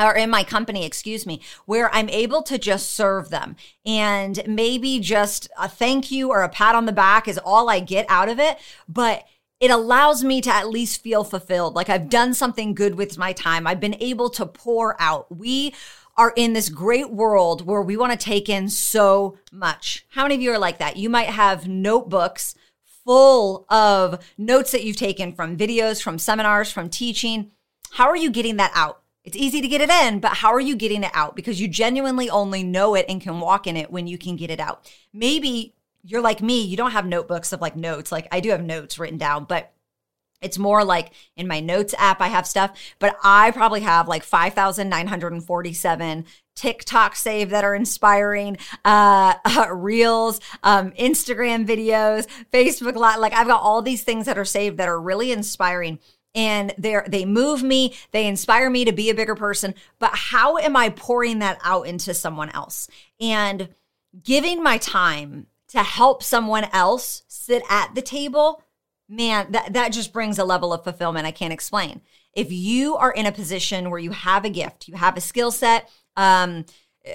or 0.00 0.14
in 0.14 0.30
my 0.30 0.44
company, 0.44 0.84
excuse 0.84 1.26
me, 1.26 1.40
where 1.66 1.92
I'm 1.92 2.08
able 2.08 2.42
to 2.44 2.58
just 2.58 2.90
serve 2.90 3.30
them. 3.30 3.56
And 3.84 4.40
maybe 4.46 5.00
just 5.00 5.48
a 5.58 5.68
thank 5.68 6.10
you 6.10 6.30
or 6.30 6.42
a 6.42 6.48
pat 6.48 6.74
on 6.74 6.86
the 6.86 6.92
back 6.92 7.26
is 7.26 7.38
all 7.38 7.68
I 7.68 7.80
get 7.80 8.06
out 8.08 8.28
of 8.28 8.38
it. 8.38 8.58
But 8.88 9.24
it 9.60 9.70
allows 9.70 10.22
me 10.22 10.40
to 10.40 10.54
at 10.54 10.68
least 10.68 11.02
feel 11.02 11.24
fulfilled. 11.24 11.74
Like 11.74 11.88
I've 11.88 12.08
done 12.08 12.34
something 12.34 12.74
good 12.74 12.94
with 12.94 13.18
my 13.18 13.32
time. 13.32 13.66
I've 13.66 13.80
been 13.80 13.96
able 14.00 14.30
to 14.30 14.46
pour 14.46 15.00
out. 15.00 15.36
We 15.36 15.74
are 16.16 16.32
in 16.36 16.52
this 16.52 16.68
great 16.68 17.10
world 17.10 17.66
where 17.66 17.82
we 17.82 17.96
want 17.96 18.12
to 18.12 18.18
take 18.18 18.48
in 18.48 18.68
so 18.68 19.38
much. 19.52 20.04
How 20.10 20.24
many 20.24 20.34
of 20.36 20.42
you 20.42 20.52
are 20.52 20.58
like 20.58 20.78
that? 20.78 20.96
You 20.96 21.08
might 21.08 21.28
have 21.28 21.68
notebooks 21.68 22.54
full 23.04 23.64
of 23.68 24.24
notes 24.36 24.72
that 24.72 24.84
you've 24.84 24.96
taken 24.96 25.32
from 25.32 25.56
videos, 25.56 26.02
from 26.02 26.18
seminars, 26.18 26.70
from 26.70 26.90
teaching. 26.90 27.52
How 27.92 28.08
are 28.08 28.16
you 28.16 28.30
getting 28.30 28.56
that 28.56 28.72
out? 28.74 29.00
It's 29.24 29.36
easy 29.36 29.60
to 29.60 29.68
get 29.68 29.80
it 29.80 29.90
in, 29.90 30.20
but 30.20 30.34
how 30.34 30.52
are 30.52 30.60
you 30.60 30.74
getting 30.74 31.04
it 31.04 31.10
out? 31.14 31.36
Because 31.36 31.60
you 31.60 31.68
genuinely 31.68 32.30
only 32.30 32.62
know 32.62 32.94
it 32.94 33.06
and 33.08 33.20
can 33.20 33.40
walk 33.40 33.66
in 33.66 33.76
it 33.76 33.90
when 33.90 34.06
you 34.06 34.18
can 34.18 34.36
get 34.36 34.50
it 34.50 34.60
out. 34.60 34.90
Maybe 35.12 35.74
you're 36.02 36.20
like 36.20 36.42
me, 36.42 36.62
you 36.62 36.76
don't 36.76 36.92
have 36.92 37.06
notebooks 37.06 37.52
of 37.52 37.60
like 37.60 37.76
notes. 37.76 38.12
Like 38.12 38.28
I 38.32 38.40
do 38.40 38.50
have 38.50 38.62
notes 38.62 38.98
written 38.98 39.18
down, 39.18 39.44
but 39.44 39.72
it's 40.40 40.58
more 40.58 40.84
like 40.84 41.12
in 41.36 41.48
my 41.48 41.60
notes 41.60 41.94
app, 41.98 42.20
I 42.20 42.28
have 42.28 42.46
stuff, 42.46 42.78
but 42.98 43.16
I 43.24 43.50
probably 43.50 43.80
have 43.80 44.06
like 44.06 44.22
5,947 44.22 46.24
TikTok 46.54 47.16
save 47.16 47.50
that 47.50 47.64
are 47.64 47.74
inspiring, 47.74 48.58
uh, 48.84 49.34
uh 49.44 49.66
reels, 49.72 50.40
um, 50.62 50.92
Instagram 50.92 51.66
videos, 51.66 52.28
Facebook 52.52 52.94
Live. 52.94 53.18
Like 53.18 53.32
I've 53.32 53.48
got 53.48 53.62
all 53.62 53.82
these 53.82 54.04
things 54.04 54.26
that 54.26 54.38
are 54.38 54.44
saved 54.44 54.78
that 54.78 54.88
are 54.88 55.00
really 55.00 55.32
inspiring 55.32 55.98
and 56.34 56.72
they 56.78 57.00
they 57.08 57.24
move 57.24 57.62
me, 57.62 57.94
they 58.12 58.26
inspire 58.26 58.70
me 58.70 58.84
to 58.84 58.92
be 58.92 59.10
a 59.10 59.14
bigger 59.14 59.34
person. 59.34 59.74
But 59.98 60.14
how 60.14 60.58
am 60.58 60.76
I 60.76 60.90
pouring 60.90 61.40
that 61.40 61.58
out 61.64 61.86
into 61.86 62.14
someone 62.14 62.50
else? 62.50 62.88
And 63.20 63.70
giving 64.22 64.62
my 64.62 64.78
time 64.78 65.46
to 65.68 65.82
help 65.82 66.22
someone 66.22 66.64
else 66.72 67.22
sit 67.28 67.62
at 67.68 67.94
the 67.94 68.02
table, 68.02 68.62
man, 69.08 69.52
that, 69.52 69.72
that 69.72 69.92
just 69.92 70.12
brings 70.12 70.38
a 70.38 70.44
level 70.44 70.72
of 70.72 70.84
fulfillment 70.84 71.26
I 71.26 71.30
can't 71.30 71.52
explain. 71.52 72.00
If 72.34 72.52
you 72.52 72.96
are 72.96 73.12
in 73.12 73.26
a 73.26 73.32
position 73.32 73.90
where 73.90 73.98
you 73.98 74.12
have 74.12 74.44
a 74.44 74.50
gift, 74.50 74.88
you 74.88 74.94
have 74.94 75.16
a 75.16 75.20
skill 75.20 75.50
set, 75.50 75.90
um, 76.16 76.64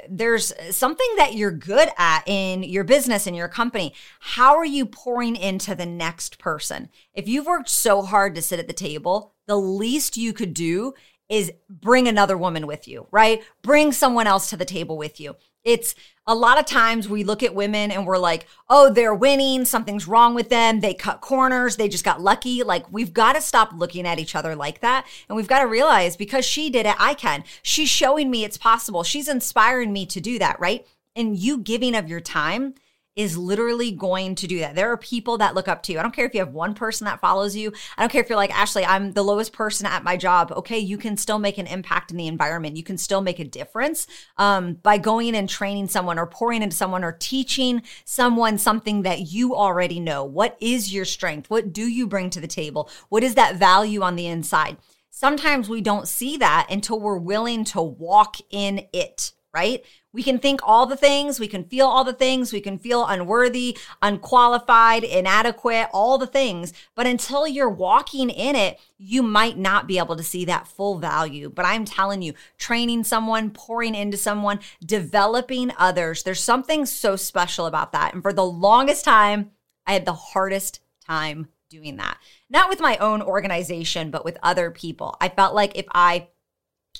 there's 0.09 0.53
something 0.75 1.07
that 1.17 1.35
you're 1.35 1.51
good 1.51 1.89
at 1.97 2.23
in 2.25 2.63
your 2.63 2.83
business 2.83 3.27
in 3.27 3.33
your 3.33 3.47
company 3.47 3.93
how 4.19 4.55
are 4.55 4.65
you 4.65 4.85
pouring 4.85 5.35
into 5.35 5.75
the 5.75 5.85
next 5.85 6.39
person? 6.39 6.89
If 7.13 7.27
you've 7.27 7.45
worked 7.45 7.69
so 7.69 8.01
hard 8.01 8.35
to 8.35 8.41
sit 8.41 8.59
at 8.59 8.67
the 8.67 8.73
table 8.73 9.33
the 9.45 9.57
least 9.57 10.17
you 10.17 10.33
could 10.33 10.53
do 10.53 10.93
is 11.29 11.51
bring 11.69 12.07
another 12.07 12.37
woman 12.37 12.65
with 12.65 12.87
you 12.87 13.07
right? 13.11 13.43
Bring 13.61 13.91
someone 13.91 14.27
else 14.27 14.49
to 14.49 14.57
the 14.57 14.65
table 14.65 14.97
with 14.97 15.19
you 15.19 15.35
it's 15.63 15.95
a 16.25 16.35
lot 16.35 16.57
of 16.57 16.65
times 16.65 17.09
we 17.09 17.23
look 17.23 17.43
at 17.43 17.53
women 17.53 17.91
and 17.91 18.07
we're 18.07 18.17
like, 18.17 18.47
oh, 18.69 18.91
they're 18.91 19.13
winning. 19.13 19.65
Something's 19.65 20.07
wrong 20.07 20.35
with 20.35 20.49
them. 20.49 20.79
They 20.79 20.93
cut 20.93 21.19
corners. 21.19 21.75
They 21.75 21.89
just 21.89 22.05
got 22.05 22.21
lucky. 22.21 22.63
Like, 22.63 22.91
we've 22.91 23.13
got 23.13 23.33
to 23.33 23.41
stop 23.41 23.73
looking 23.75 24.07
at 24.07 24.19
each 24.19 24.35
other 24.35 24.55
like 24.55 24.79
that. 24.79 25.05
And 25.27 25.35
we've 25.35 25.47
got 25.47 25.59
to 25.59 25.67
realize 25.67 26.15
because 26.15 26.45
she 26.45 26.69
did 26.69 26.85
it, 26.85 26.95
I 26.97 27.13
can. 27.13 27.43
She's 27.61 27.89
showing 27.89 28.31
me 28.31 28.45
it's 28.45 28.57
possible. 28.57 29.03
She's 29.03 29.27
inspiring 29.27 29.91
me 29.91 30.05
to 30.07 30.21
do 30.21 30.39
that, 30.39 30.59
right? 30.59 30.87
And 31.15 31.37
you 31.37 31.57
giving 31.57 31.95
of 31.95 32.09
your 32.09 32.21
time 32.21 32.75
is 33.15 33.37
literally 33.37 33.91
going 33.91 34.35
to 34.35 34.47
do 34.47 34.59
that. 34.59 34.75
There 34.75 34.91
are 34.91 34.97
people 34.97 35.37
that 35.37 35.53
look 35.53 35.67
up 35.67 35.83
to 35.83 35.91
you. 35.91 35.99
I 35.99 36.01
don't 36.01 36.15
care 36.15 36.25
if 36.25 36.33
you 36.33 36.39
have 36.39 36.53
one 36.53 36.73
person 36.73 37.05
that 37.05 37.19
follows 37.19 37.55
you. 37.55 37.71
I 37.97 38.01
don't 38.01 38.11
care 38.11 38.21
if 38.21 38.29
you're 38.29 38.37
like, 38.37 38.57
Ashley, 38.57 38.83
I'm 38.85 39.11
the 39.13 39.23
lowest 39.23 39.53
person 39.53 39.85
at 39.85 40.03
my 40.03 40.17
job. 40.17 40.51
Okay, 40.51 40.79
you 40.79 40.97
can 40.97 41.15
still 41.17 41.37
make 41.37 41.57
an 41.57 41.67
impact 41.67 42.11
in 42.11 42.17
the 42.17 42.27
environment. 42.27 42.75
You 42.75 42.83
can 42.83 42.97
still 42.97 43.21
make 43.21 43.39
a 43.39 43.43
difference 43.43 44.07
um, 44.37 44.73
by 44.75 44.97
going 44.97 45.35
and 45.35 45.47
training 45.47 45.89
someone 45.89 46.17
or 46.17 46.25
pouring 46.25 46.63
into 46.63 46.75
someone 46.75 47.03
or 47.03 47.11
teaching 47.11 47.83
someone 48.03 48.57
something 48.57 49.03
that 49.03 49.31
you 49.31 49.55
already 49.55 49.99
know. 49.99 50.23
What 50.23 50.57
is 50.59 50.93
your 50.93 51.05
strength? 51.05 51.49
What 51.49 51.71
do 51.71 51.87
you 51.87 52.07
bring 52.07 52.31
to 52.31 52.41
the 52.41 52.47
table? 52.47 52.89
What 53.09 53.23
is 53.23 53.35
that 53.35 53.57
value 53.57 54.01
on 54.01 54.15
the 54.15 54.27
inside? 54.27 54.77
Sometimes 55.11 55.69
we 55.69 55.81
don't 55.81 56.07
see 56.07 56.37
that 56.37 56.67
until 56.71 56.99
we're 56.99 57.17
willing 57.19 57.63
to 57.65 57.81
walk 57.81 58.37
in 58.49 58.87
it, 58.91 59.33
right? 59.53 59.85
We 60.13 60.21
can 60.21 60.37
think 60.37 60.61
all 60.63 60.85
the 60.85 60.95
things, 60.95 61.39
we 61.39 61.47
can 61.47 61.63
feel 61.63 61.87
all 61.87 62.03
the 62.03 62.13
things, 62.13 62.53
we 62.53 62.61
can 62.61 62.77
feel 62.77 63.05
unworthy, 63.05 63.77
unqualified, 64.01 65.03
inadequate, 65.03 65.87
all 65.91 66.19
the 66.19 66.27
things. 66.27 66.71
But 66.93 67.07
until 67.07 67.47
you're 67.47 67.67
walking 67.67 68.29
in 68.29 68.55
it, 68.55 68.79
you 68.99 69.23
might 69.23 69.57
not 69.57 69.87
be 69.87 69.97
able 69.97 70.15
to 70.15 70.23
see 70.23 70.45
that 70.45 70.67
full 70.67 70.99
value. 70.99 71.49
But 71.49 71.65
I'm 71.65 71.83
telling 71.83 72.21
you, 72.21 72.33
training 72.59 73.03
someone, 73.05 73.49
pouring 73.49 73.95
into 73.95 74.17
someone, 74.17 74.59
developing 74.85 75.71
others, 75.79 76.21
there's 76.21 76.43
something 76.43 76.85
so 76.85 77.15
special 77.15 77.65
about 77.65 77.91
that. 77.93 78.13
And 78.13 78.21
for 78.21 78.33
the 78.33 78.45
longest 78.45 79.03
time, 79.05 79.49
I 79.87 79.93
had 79.93 80.05
the 80.05 80.13
hardest 80.13 80.79
time 81.05 81.47
doing 81.69 81.97
that. 81.97 82.19
Not 82.51 82.69
with 82.69 82.79
my 82.79 82.97
own 82.97 83.23
organization, 83.23 84.11
but 84.11 84.23
with 84.23 84.37
other 84.43 84.69
people. 84.69 85.17
I 85.19 85.29
felt 85.29 85.55
like 85.55 85.75
if 85.75 85.87
I 85.91 86.27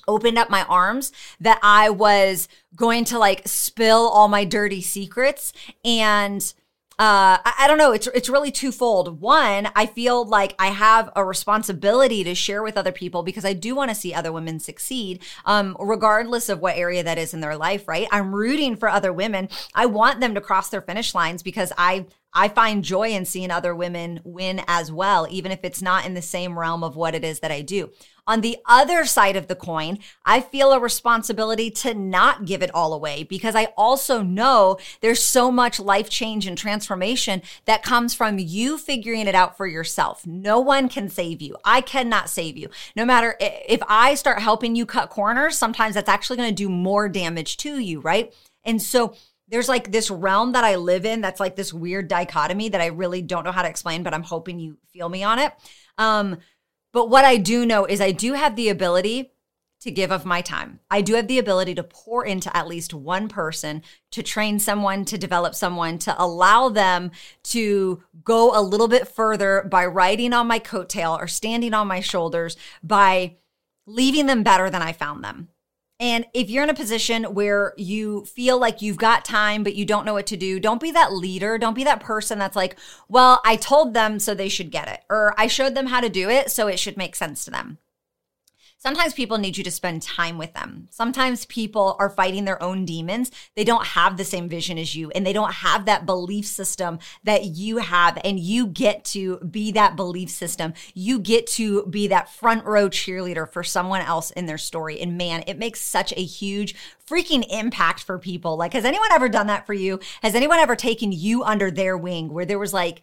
opened 0.08 0.38
up 0.38 0.50
my 0.50 0.64
arms 0.64 1.12
that 1.40 1.60
I 1.62 1.90
was 1.90 2.48
going 2.76 3.06
to 3.06 3.20
like 3.20 3.48
spill 3.48 4.10
all 4.10 4.28
my 4.28 4.46
dirty 4.46 4.82
secrets 4.82 5.54
and 5.86 6.54
uh, 7.00 7.42
I, 7.44 7.54
I, 7.62 7.68
don't 7.68 7.80
know. 7.80 7.92
It's 7.92 8.06
it's 8.08 8.30
really 8.30 8.52
twofold. 8.52 9.20
One, 9.20 9.68
I 9.76 9.88
feel 9.88 10.26
like 10.26 10.54
I 10.60 10.68
have 10.68 11.12
a 11.16 11.26
responsibility 11.26 12.24
to 12.24 12.36
share 12.36 12.62
with 12.62 12.78
other 12.78 12.92
people 12.92 13.24
because 13.24 13.46
I 13.46 13.54
do 13.54 13.74
want 13.74 13.90
to 13.90 13.96
see 13.96 14.14
other 14.14 14.32
women 14.32 14.60
succeed, 14.60 15.24
um, 15.46 15.76
regardless 15.80 16.50
of 16.50 16.60
what 16.60 16.78
area 16.78 17.04
that 17.04 17.18
is 17.18 17.34
in 17.34 17.40
their 17.40 17.58
life. 17.58 17.88
Right? 17.88 18.08
I'm 18.12 18.34
rooting 18.34 18.76
for 18.76 18.90
other 18.90 19.12
women. 19.12 19.50
I 19.74 19.88
want 19.88 20.20
them 20.20 20.36
to 20.36 20.42
cross 20.42 20.70
their 20.70 20.84
finish 20.84 21.16
lines 21.16 21.42
because 21.42 21.74
I 21.80 22.06
I 22.34 22.48
find 22.48 22.84
joy 22.84 23.10
in 23.10 23.26
seeing 23.26 23.52
other 23.52 23.76
women 23.76 24.20
win 24.24 24.64
as 24.68 24.92
well, 24.92 25.28
even 25.30 25.52
if 25.52 25.60
it's 25.64 25.82
not 25.82 26.06
in 26.06 26.14
the 26.14 26.22
same 26.22 26.58
realm 26.58 26.84
of 26.84 26.96
what 26.96 27.16
it 27.16 27.24
is 27.24 27.40
that 27.40 27.52
I 27.52 27.62
do. 27.62 27.92
On 28.26 28.40
the 28.40 28.58
other 28.66 29.06
side 29.06 29.36
of 29.36 29.48
the 29.48 29.56
coin, 29.56 30.00
I 30.26 30.40
feel 30.40 30.72
a 30.72 30.80
responsibility 30.80 31.70
to 31.72 31.94
not 31.94 32.46
give 32.46 32.64
it 32.64 32.74
all 32.74 32.94
away 32.94 33.24
because 33.24 33.54
I 33.54 33.66
also 33.76 34.22
know 34.22 34.78
there's 35.02 35.22
so 35.22 35.52
much 35.52 35.78
life 35.78 36.10
change 36.10 36.48
and 36.48 36.58
transformation 36.58 37.42
that 37.66 37.84
comes 37.84 38.14
from 38.14 38.40
you 38.40 38.78
figuring 38.78 39.28
it 39.28 39.36
out 39.36 39.58
for 39.58 39.68
yourself. 39.68 40.26
No 40.26 40.60
one 40.60 40.88
can 40.88 41.10
save 41.10 41.42
you. 41.42 41.58
I 41.66 41.82
cannot 41.82 42.30
save 42.30 42.56
you. 42.58 42.70
No 42.96 43.04
matter 43.04 43.36
if 43.42 43.82
I 43.90 44.16
start 44.16 44.40
helping 44.40 44.76
you 44.76 44.86
cut 44.86 45.10
corners, 45.10 45.58
sometimes 45.58 45.96
that's 45.96 46.10
actually 46.10 46.38
going 46.38 46.50
to 46.50 46.56
do 46.56 46.70
more 46.70 47.10
damage 47.10 47.58
to 47.58 47.78
you, 47.78 48.00
right? 48.00 48.34
And 48.64 48.82
so, 48.82 49.16
there's 49.48 49.70
like 49.70 49.92
this 49.92 50.10
realm 50.10 50.54
that 50.54 50.64
I 50.64 50.76
live 50.76 51.06
in 51.06 51.22
that's 51.22 51.40
like 51.40 51.56
this 51.56 51.74
weird 51.74 52.08
dichotomy 52.08 52.70
that 52.70 52.82
I 52.82 52.88
really 52.88 53.22
don't 53.22 53.44
know 53.44 53.52
how 53.52 53.62
to 53.62 53.70
explain, 53.70 54.04
but 54.04 54.14
I'm 54.14 54.24
hoping 54.24 54.60
you 54.60 54.78
feel 54.92 55.10
me 55.10 55.24
on 55.24 55.40
it. 55.40 55.54
Um, 55.98 56.38
but 56.92 57.10
what 57.10 57.26
I 57.26 57.38
do 57.38 57.66
know 57.66 57.86
is 57.86 58.00
I 58.02 58.12
do 58.12 58.34
have 58.34 58.56
the 58.56 58.70
ability 58.70 59.34
to 59.82 59.92
give 59.92 60.12
of 60.12 60.26
my 60.26 60.40
time. 60.40 60.80
I 60.90 61.02
do 61.02 61.16
have 61.16 61.28
the 61.28 61.40
ability 61.40 61.76
to 61.76 61.84
pour 61.84 62.26
into 62.26 62.56
at 62.56 62.70
least 62.70 62.94
one 62.94 63.28
person, 63.28 63.84
to 64.12 64.24
train 64.24 64.58
someone, 64.58 65.04
to 65.06 65.18
develop 65.18 65.56
someone, 65.56 65.98
to 66.00 66.16
allow 66.18 66.70
them 66.70 67.12
to 67.44 68.02
go 68.24 68.58
a 68.58 68.62
little 68.62 68.88
bit 68.88 69.10
further 69.10 69.68
by 69.70 69.86
riding 69.86 70.32
on 70.32 70.48
my 70.48 70.60
coattail 70.60 71.20
or 71.20 71.28
standing 71.28 71.74
on 71.74 71.88
my 71.88 72.00
shoulders, 72.00 72.56
by 72.82 73.36
leaving 73.86 74.26
them 74.26 74.42
better 74.42 74.70
than 74.70 74.82
I 74.82 74.94
found 74.94 75.22
them. 75.22 75.50
And 76.00 76.26
if 76.34 76.50
you're 76.50 76.64
in 76.64 76.70
a 76.70 76.74
position 76.74 77.24
where 77.24 77.74
you 77.78 78.26
feel 78.26 78.60
like 78.60 78.82
you've 78.82 78.98
got 78.98 79.24
time, 79.24 79.64
but 79.64 79.76
you 79.76 79.86
don't 79.86 80.06
know 80.06 80.14
what 80.14 80.28
to 80.28 80.38
do, 80.38 80.60
don't 80.60 80.82
be 80.82 80.92
that 80.92 81.14
leader. 81.14 81.58
Don't 81.58 81.76
be 81.76 81.84
that 81.84 82.00
person 82.02 82.40
that's 82.40 82.56
like, 82.56 82.78
well, 83.08 83.42
I 83.46 83.56
told 83.56 83.94
them 83.94 84.20
so 84.20 84.34
they 84.34 84.50
should 84.50 84.72
get 84.72 84.88
it, 84.88 85.02
or 85.10 85.34
I 85.38 85.48
showed 85.48 85.76
them 85.76 85.88
how 85.88 86.02
to 86.02 86.10
do 86.10 86.30
it 86.30 86.52
so 86.52 86.68
it 86.68 86.80
should 86.80 86.98
make 86.98 87.16
sense 87.16 87.46
to 87.46 87.52
them. 87.52 87.78
Sometimes 88.84 89.14
people 89.14 89.38
need 89.38 89.56
you 89.56 89.64
to 89.64 89.72
spend 89.72 90.02
time 90.02 90.38
with 90.38 90.54
them. 90.54 90.90
Sometimes 90.92 91.46
people 91.46 91.96
are 92.00 92.10
fighting 92.10 92.44
their 92.44 92.62
own 92.62 92.84
demons. 92.84 93.32
They 93.56 93.64
don't 93.64 93.86
have 93.86 94.18
the 94.18 94.26
same 94.26 94.50
vision 94.50 94.78
as 94.78 94.94
you 94.94 95.10
and 95.12 95.26
they 95.26 95.32
don't 95.32 95.54
have 95.54 95.86
that 95.86 96.06
belief 96.06 96.46
system 96.46 97.00
that 97.24 97.46
you 97.46 97.78
have. 97.78 98.20
And 98.26 98.38
you 98.38 98.68
get 98.68 99.06
to 99.06 99.38
be 99.38 99.72
that 99.72 99.96
belief 99.96 100.30
system. 100.30 100.74
You 100.94 101.20
get 101.20 101.48
to 101.52 101.86
be 101.86 102.08
that 102.08 102.30
front 102.30 102.66
row 102.66 102.90
cheerleader 102.90 103.50
for 103.50 103.64
someone 103.64 104.02
else 104.02 104.32
in 104.32 104.48
their 104.48 104.58
story. 104.58 105.00
And 105.00 105.18
man, 105.18 105.46
it 105.48 105.58
makes 105.58 105.80
such 105.80 106.12
a 106.18 106.22
huge 106.22 106.76
freaking 107.08 107.46
impact 107.50 108.04
for 108.04 108.20
people. 108.20 108.58
Like, 108.58 108.74
has 108.74 108.84
anyone 108.84 109.12
ever 109.14 109.30
done 109.30 109.48
that 109.48 109.66
for 109.66 109.74
you? 109.74 110.02
Has 110.22 110.36
anyone 110.36 110.60
ever 110.60 110.76
taken 110.76 111.14
you 111.14 111.44
under 111.44 111.72
their 111.72 111.98
wing 111.98 112.34
where 112.34 112.46
there 112.46 112.60
was 112.60 112.74
like, 112.74 113.02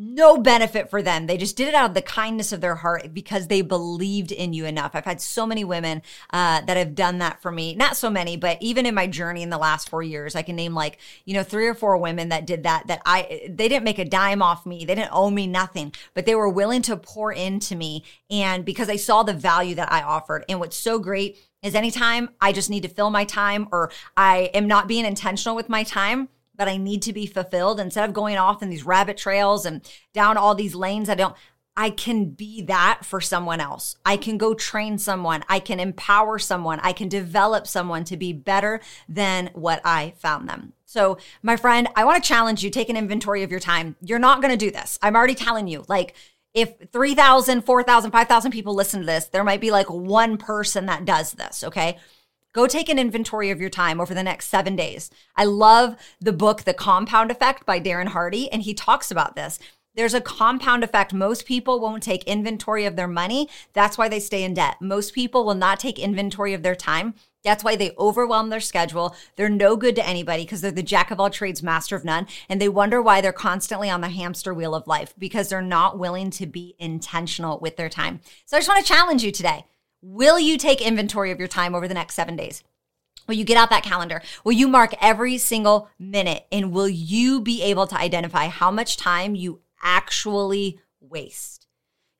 no 0.00 0.38
benefit 0.38 0.88
for 0.88 1.02
them. 1.02 1.26
They 1.26 1.36
just 1.36 1.56
did 1.56 1.66
it 1.66 1.74
out 1.74 1.90
of 1.90 1.94
the 1.94 2.02
kindness 2.02 2.52
of 2.52 2.60
their 2.60 2.76
heart 2.76 3.12
because 3.12 3.48
they 3.48 3.62
believed 3.62 4.30
in 4.30 4.52
you 4.52 4.64
enough. 4.64 4.92
I've 4.94 5.04
had 5.04 5.20
so 5.20 5.44
many 5.44 5.64
women 5.64 6.02
uh, 6.32 6.60
that 6.60 6.76
have 6.76 6.94
done 6.94 7.18
that 7.18 7.42
for 7.42 7.50
me. 7.50 7.74
Not 7.74 7.96
so 7.96 8.08
many, 8.08 8.36
but 8.36 8.58
even 8.60 8.86
in 8.86 8.94
my 8.94 9.08
journey 9.08 9.42
in 9.42 9.50
the 9.50 9.58
last 9.58 9.88
four 9.88 10.04
years, 10.04 10.36
I 10.36 10.42
can 10.42 10.54
name 10.54 10.72
like 10.72 10.98
you 11.24 11.34
know 11.34 11.42
three 11.42 11.66
or 11.66 11.74
four 11.74 11.96
women 11.96 12.28
that 12.28 12.46
did 12.46 12.62
that. 12.62 12.86
That 12.86 13.02
I 13.04 13.48
they 13.50 13.68
didn't 13.68 13.84
make 13.84 13.98
a 13.98 14.04
dime 14.04 14.40
off 14.40 14.64
me. 14.64 14.84
They 14.84 14.94
didn't 14.94 15.12
owe 15.12 15.30
me 15.30 15.48
nothing, 15.48 15.92
but 16.14 16.26
they 16.26 16.36
were 16.36 16.48
willing 16.48 16.82
to 16.82 16.96
pour 16.96 17.32
into 17.32 17.74
me, 17.74 18.04
and 18.30 18.64
because 18.64 18.86
they 18.86 18.98
saw 18.98 19.24
the 19.24 19.34
value 19.34 19.74
that 19.74 19.92
I 19.92 20.02
offered. 20.02 20.44
And 20.48 20.60
what's 20.60 20.76
so 20.76 21.00
great 21.00 21.38
is 21.60 21.74
anytime 21.74 22.30
I 22.40 22.52
just 22.52 22.70
need 22.70 22.84
to 22.84 22.88
fill 22.88 23.10
my 23.10 23.24
time 23.24 23.66
or 23.72 23.90
I 24.16 24.50
am 24.54 24.68
not 24.68 24.86
being 24.86 25.04
intentional 25.04 25.56
with 25.56 25.68
my 25.68 25.82
time 25.82 26.28
that 26.58 26.68
I 26.68 26.76
need 26.76 27.02
to 27.02 27.12
be 27.12 27.26
fulfilled 27.26 27.80
instead 27.80 28.06
of 28.06 28.14
going 28.14 28.36
off 28.36 28.62
in 28.62 28.68
these 28.68 28.84
rabbit 28.84 29.16
trails 29.16 29.64
and 29.64 29.80
down 30.12 30.36
all 30.36 30.54
these 30.54 30.74
lanes 30.74 31.08
I 31.08 31.14
don't 31.14 31.34
I 31.78 31.90
can 31.90 32.30
be 32.30 32.62
that 32.62 33.04
for 33.04 33.20
someone 33.20 33.60
else. 33.60 33.94
I 34.04 34.16
can 34.16 34.36
go 34.36 34.52
train 34.52 34.98
someone. 34.98 35.44
I 35.48 35.60
can 35.60 35.78
empower 35.78 36.40
someone. 36.40 36.80
I 36.82 36.92
can 36.92 37.08
develop 37.08 37.68
someone 37.68 38.02
to 38.06 38.16
be 38.16 38.32
better 38.32 38.80
than 39.08 39.50
what 39.54 39.80
I 39.84 40.14
found 40.18 40.48
them. 40.48 40.72
So, 40.86 41.18
my 41.40 41.54
friend, 41.54 41.86
I 41.94 42.04
want 42.04 42.20
to 42.20 42.28
challenge 42.28 42.64
you 42.64 42.70
take 42.70 42.88
an 42.88 42.96
inventory 42.96 43.44
of 43.44 43.52
your 43.52 43.60
time. 43.60 43.94
You're 44.02 44.18
not 44.18 44.42
going 44.42 44.50
to 44.50 44.56
do 44.56 44.72
this. 44.72 44.98
I'm 45.02 45.14
already 45.14 45.36
telling 45.36 45.68
you. 45.68 45.84
Like, 45.86 46.16
if 46.52 46.90
3,000, 46.90 47.62
4,000, 47.62 48.10
5,000 48.10 48.50
people 48.50 48.74
listen 48.74 49.00
to 49.00 49.06
this, 49.06 49.26
there 49.26 49.44
might 49.44 49.60
be 49.60 49.70
like 49.70 49.88
one 49.88 50.36
person 50.36 50.86
that 50.86 51.04
does 51.04 51.30
this, 51.30 51.62
okay? 51.62 51.98
Go 52.54 52.66
take 52.66 52.88
an 52.88 52.98
inventory 52.98 53.50
of 53.50 53.60
your 53.60 53.70
time 53.70 54.00
over 54.00 54.14
the 54.14 54.22
next 54.22 54.48
seven 54.48 54.74
days. 54.74 55.10
I 55.36 55.44
love 55.44 55.96
the 56.20 56.32
book, 56.32 56.62
The 56.62 56.74
Compound 56.74 57.30
Effect 57.30 57.66
by 57.66 57.78
Darren 57.78 58.08
Hardy, 58.08 58.50
and 58.50 58.62
he 58.62 58.72
talks 58.72 59.10
about 59.10 59.36
this. 59.36 59.58
There's 59.94 60.14
a 60.14 60.20
compound 60.20 60.84
effect. 60.84 61.12
Most 61.12 61.44
people 61.44 61.80
won't 61.80 62.04
take 62.04 62.22
inventory 62.24 62.84
of 62.84 62.94
their 62.94 63.08
money. 63.08 63.48
That's 63.72 63.98
why 63.98 64.08
they 64.08 64.20
stay 64.20 64.44
in 64.44 64.54
debt. 64.54 64.76
Most 64.80 65.12
people 65.12 65.44
will 65.44 65.56
not 65.56 65.80
take 65.80 65.98
inventory 65.98 66.54
of 66.54 66.62
their 66.62 66.76
time. 66.76 67.14
That's 67.42 67.64
why 67.64 67.76
they 67.76 67.94
overwhelm 67.98 68.48
their 68.48 68.60
schedule. 68.60 69.16
They're 69.36 69.48
no 69.48 69.76
good 69.76 69.96
to 69.96 70.06
anybody 70.06 70.44
because 70.44 70.60
they're 70.60 70.70
the 70.70 70.82
jack 70.84 71.10
of 71.10 71.18
all 71.18 71.30
trades, 71.30 71.62
master 71.62 71.96
of 71.96 72.04
none. 72.04 72.28
And 72.48 72.60
they 72.60 72.68
wonder 72.68 73.02
why 73.02 73.20
they're 73.20 73.32
constantly 73.32 73.90
on 73.90 74.00
the 74.00 74.08
hamster 74.08 74.54
wheel 74.54 74.74
of 74.74 74.86
life 74.86 75.14
because 75.18 75.48
they're 75.48 75.60
not 75.60 75.98
willing 75.98 76.30
to 76.30 76.46
be 76.46 76.76
intentional 76.78 77.58
with 77.58 77.76
their 77.76 77.88
time. 77.88 78.20
So 78.46 78.56
I 78.56 78.60
just 78.60 78.68
want 78.68 78.84
to 78.84 78.92
challenge 78.92 79.24
you 79.24 79.32
today. 79.32 79.64
Will 80.00 80.38
you 80.38 80.58
take 80.58 80.80
inventory 80.80 81.30
of 81.30 81.38
your 81.38 81.48
time 81.48 81.74
over 81.74 81.88
the 81.88 81.94
next 81.94 82.14
seven 82.14 82.36
days? 82.36 82.62
Will 83.26 83.34
you 83.34 83.44
get 83.44 83.56
out 83.56 83.70
that 83.70 83.82
calendar? 83.82 84.22
Will 84.44 84.52
you 84.52 84.68
mark 84.68 84.94
every 85.00 85.38
single 85.38 85.88
minute? 85.98 86.46
And 86.50 86.72
will 86.72 86.88
you 86.88 87.40
be 87.40 87.62
able 87.62 87.86
to 87.88 87.98
identify 87.98 88.46
how 88.46 88.70
much 88.70 88.96
time 88.96 89.34
you 89.34 89.60
actually 89.82 90.80
waste? 91.00 91.66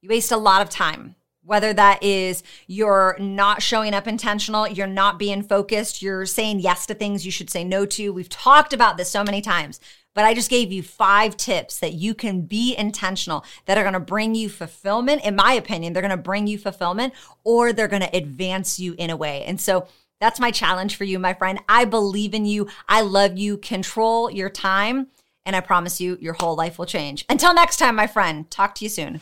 You 0.02 0.08
waste 0.10 0.32
a 0.32 0.36
lot 0.36 0.60
of 0.60 0.68
time, 0.68 1.14
whether 1.44 1.72
that 1.72 2.02
is 2.02 2.42
you're 2.66 3.16
not 3.18 3.62
showing 3.62 3.94
up 3.94 4.06
intentional, 4.06 4.68
you're 4.68 4.86
not 4.86 5.18
being 5.18 5.42
focused, 5.42 6.02
you're 6.02 6.26
saying 6.26 6.60
yes 6.60 6.84
to 6.86 6.94
things 6.94 7.24
you 7.24 7.32
should 7.32 7.48
say 7.48 7.64
no 7.64 7.86
to. 7.86 8.12
We've 8.12 8.28
talked 8.28 8.72
about 8.72 8.96
this 8.96 9.08
so 9.08 9.24
many 9.24 9.40
times, 9.40 9.80
but 10.14 10.24
I 10.24 10.34
just 10.34 10.50
gave 10.50 10.72
you 10.72 10.82
five 10.82 11.36
tips 11.36 11.78
that 11.80 11.94
you 11.94 12.14
can 12.14 12.42
be 12.42 12.74
intentional 12.76 13.44
that 13.66 13.78
are 13.78 13.82
going 13.82 13.94
to 13.94 14.00
bring 14.00 14.34
you 14.34 14.48
fulfillment. 14.48 15.24
In 15.24 15.36
my 15.36 15.52
opinion, 15.52 15.92
they're 15.92 16.02
going 16.02 16.10
to 16.10 16.16
bring 16.16 16.46
you 16.46 16.58
fulfillment 16.58 17.14
or 17.44 17.72
they're 17.72 17.88
going 17.88 18.02
to 18.02 18.16
advance 18.16 18.78
you 18.78 18.94
in 18.98 19.10
a 19.10 19.16
way. 19.16 19.44
And 19.44 19.60
so, 19.60 19.86
that's 20.20 20.40
my 20.40 20.50
challenge 20.50 20.96
for 20.96 21.04
you, 21.04 21.18
my 21.18 21.34
friend. 21.34 21.60
I 21.68 21.84
believe 21.84 22.34
in 22.34 22.44
you. 22.44 22.68
I 22.88 23.02
love 23.02 23.38
you. 23.38 23.56
Control 23.56 24.30
your 24.30 24.50
time. 24.50 25.08
And 25.46 25.56
I 25.56 25.60
promise 25.60 26.00
you, 26.00 26.18
your 26.20 26.34
whole 26.34 26.56
life 26.56 26.78
will 26.78 26.86
change. 26.86 27.24
Until 27.28 27.54
next 27.54 27.78
time, 27.78 27.94
my 27.94 28.06
friend, 28.06 28.50
talk 28.50 28.74
to 28.76 28.84
you 28.84 28.90
soon. 28.90 29.20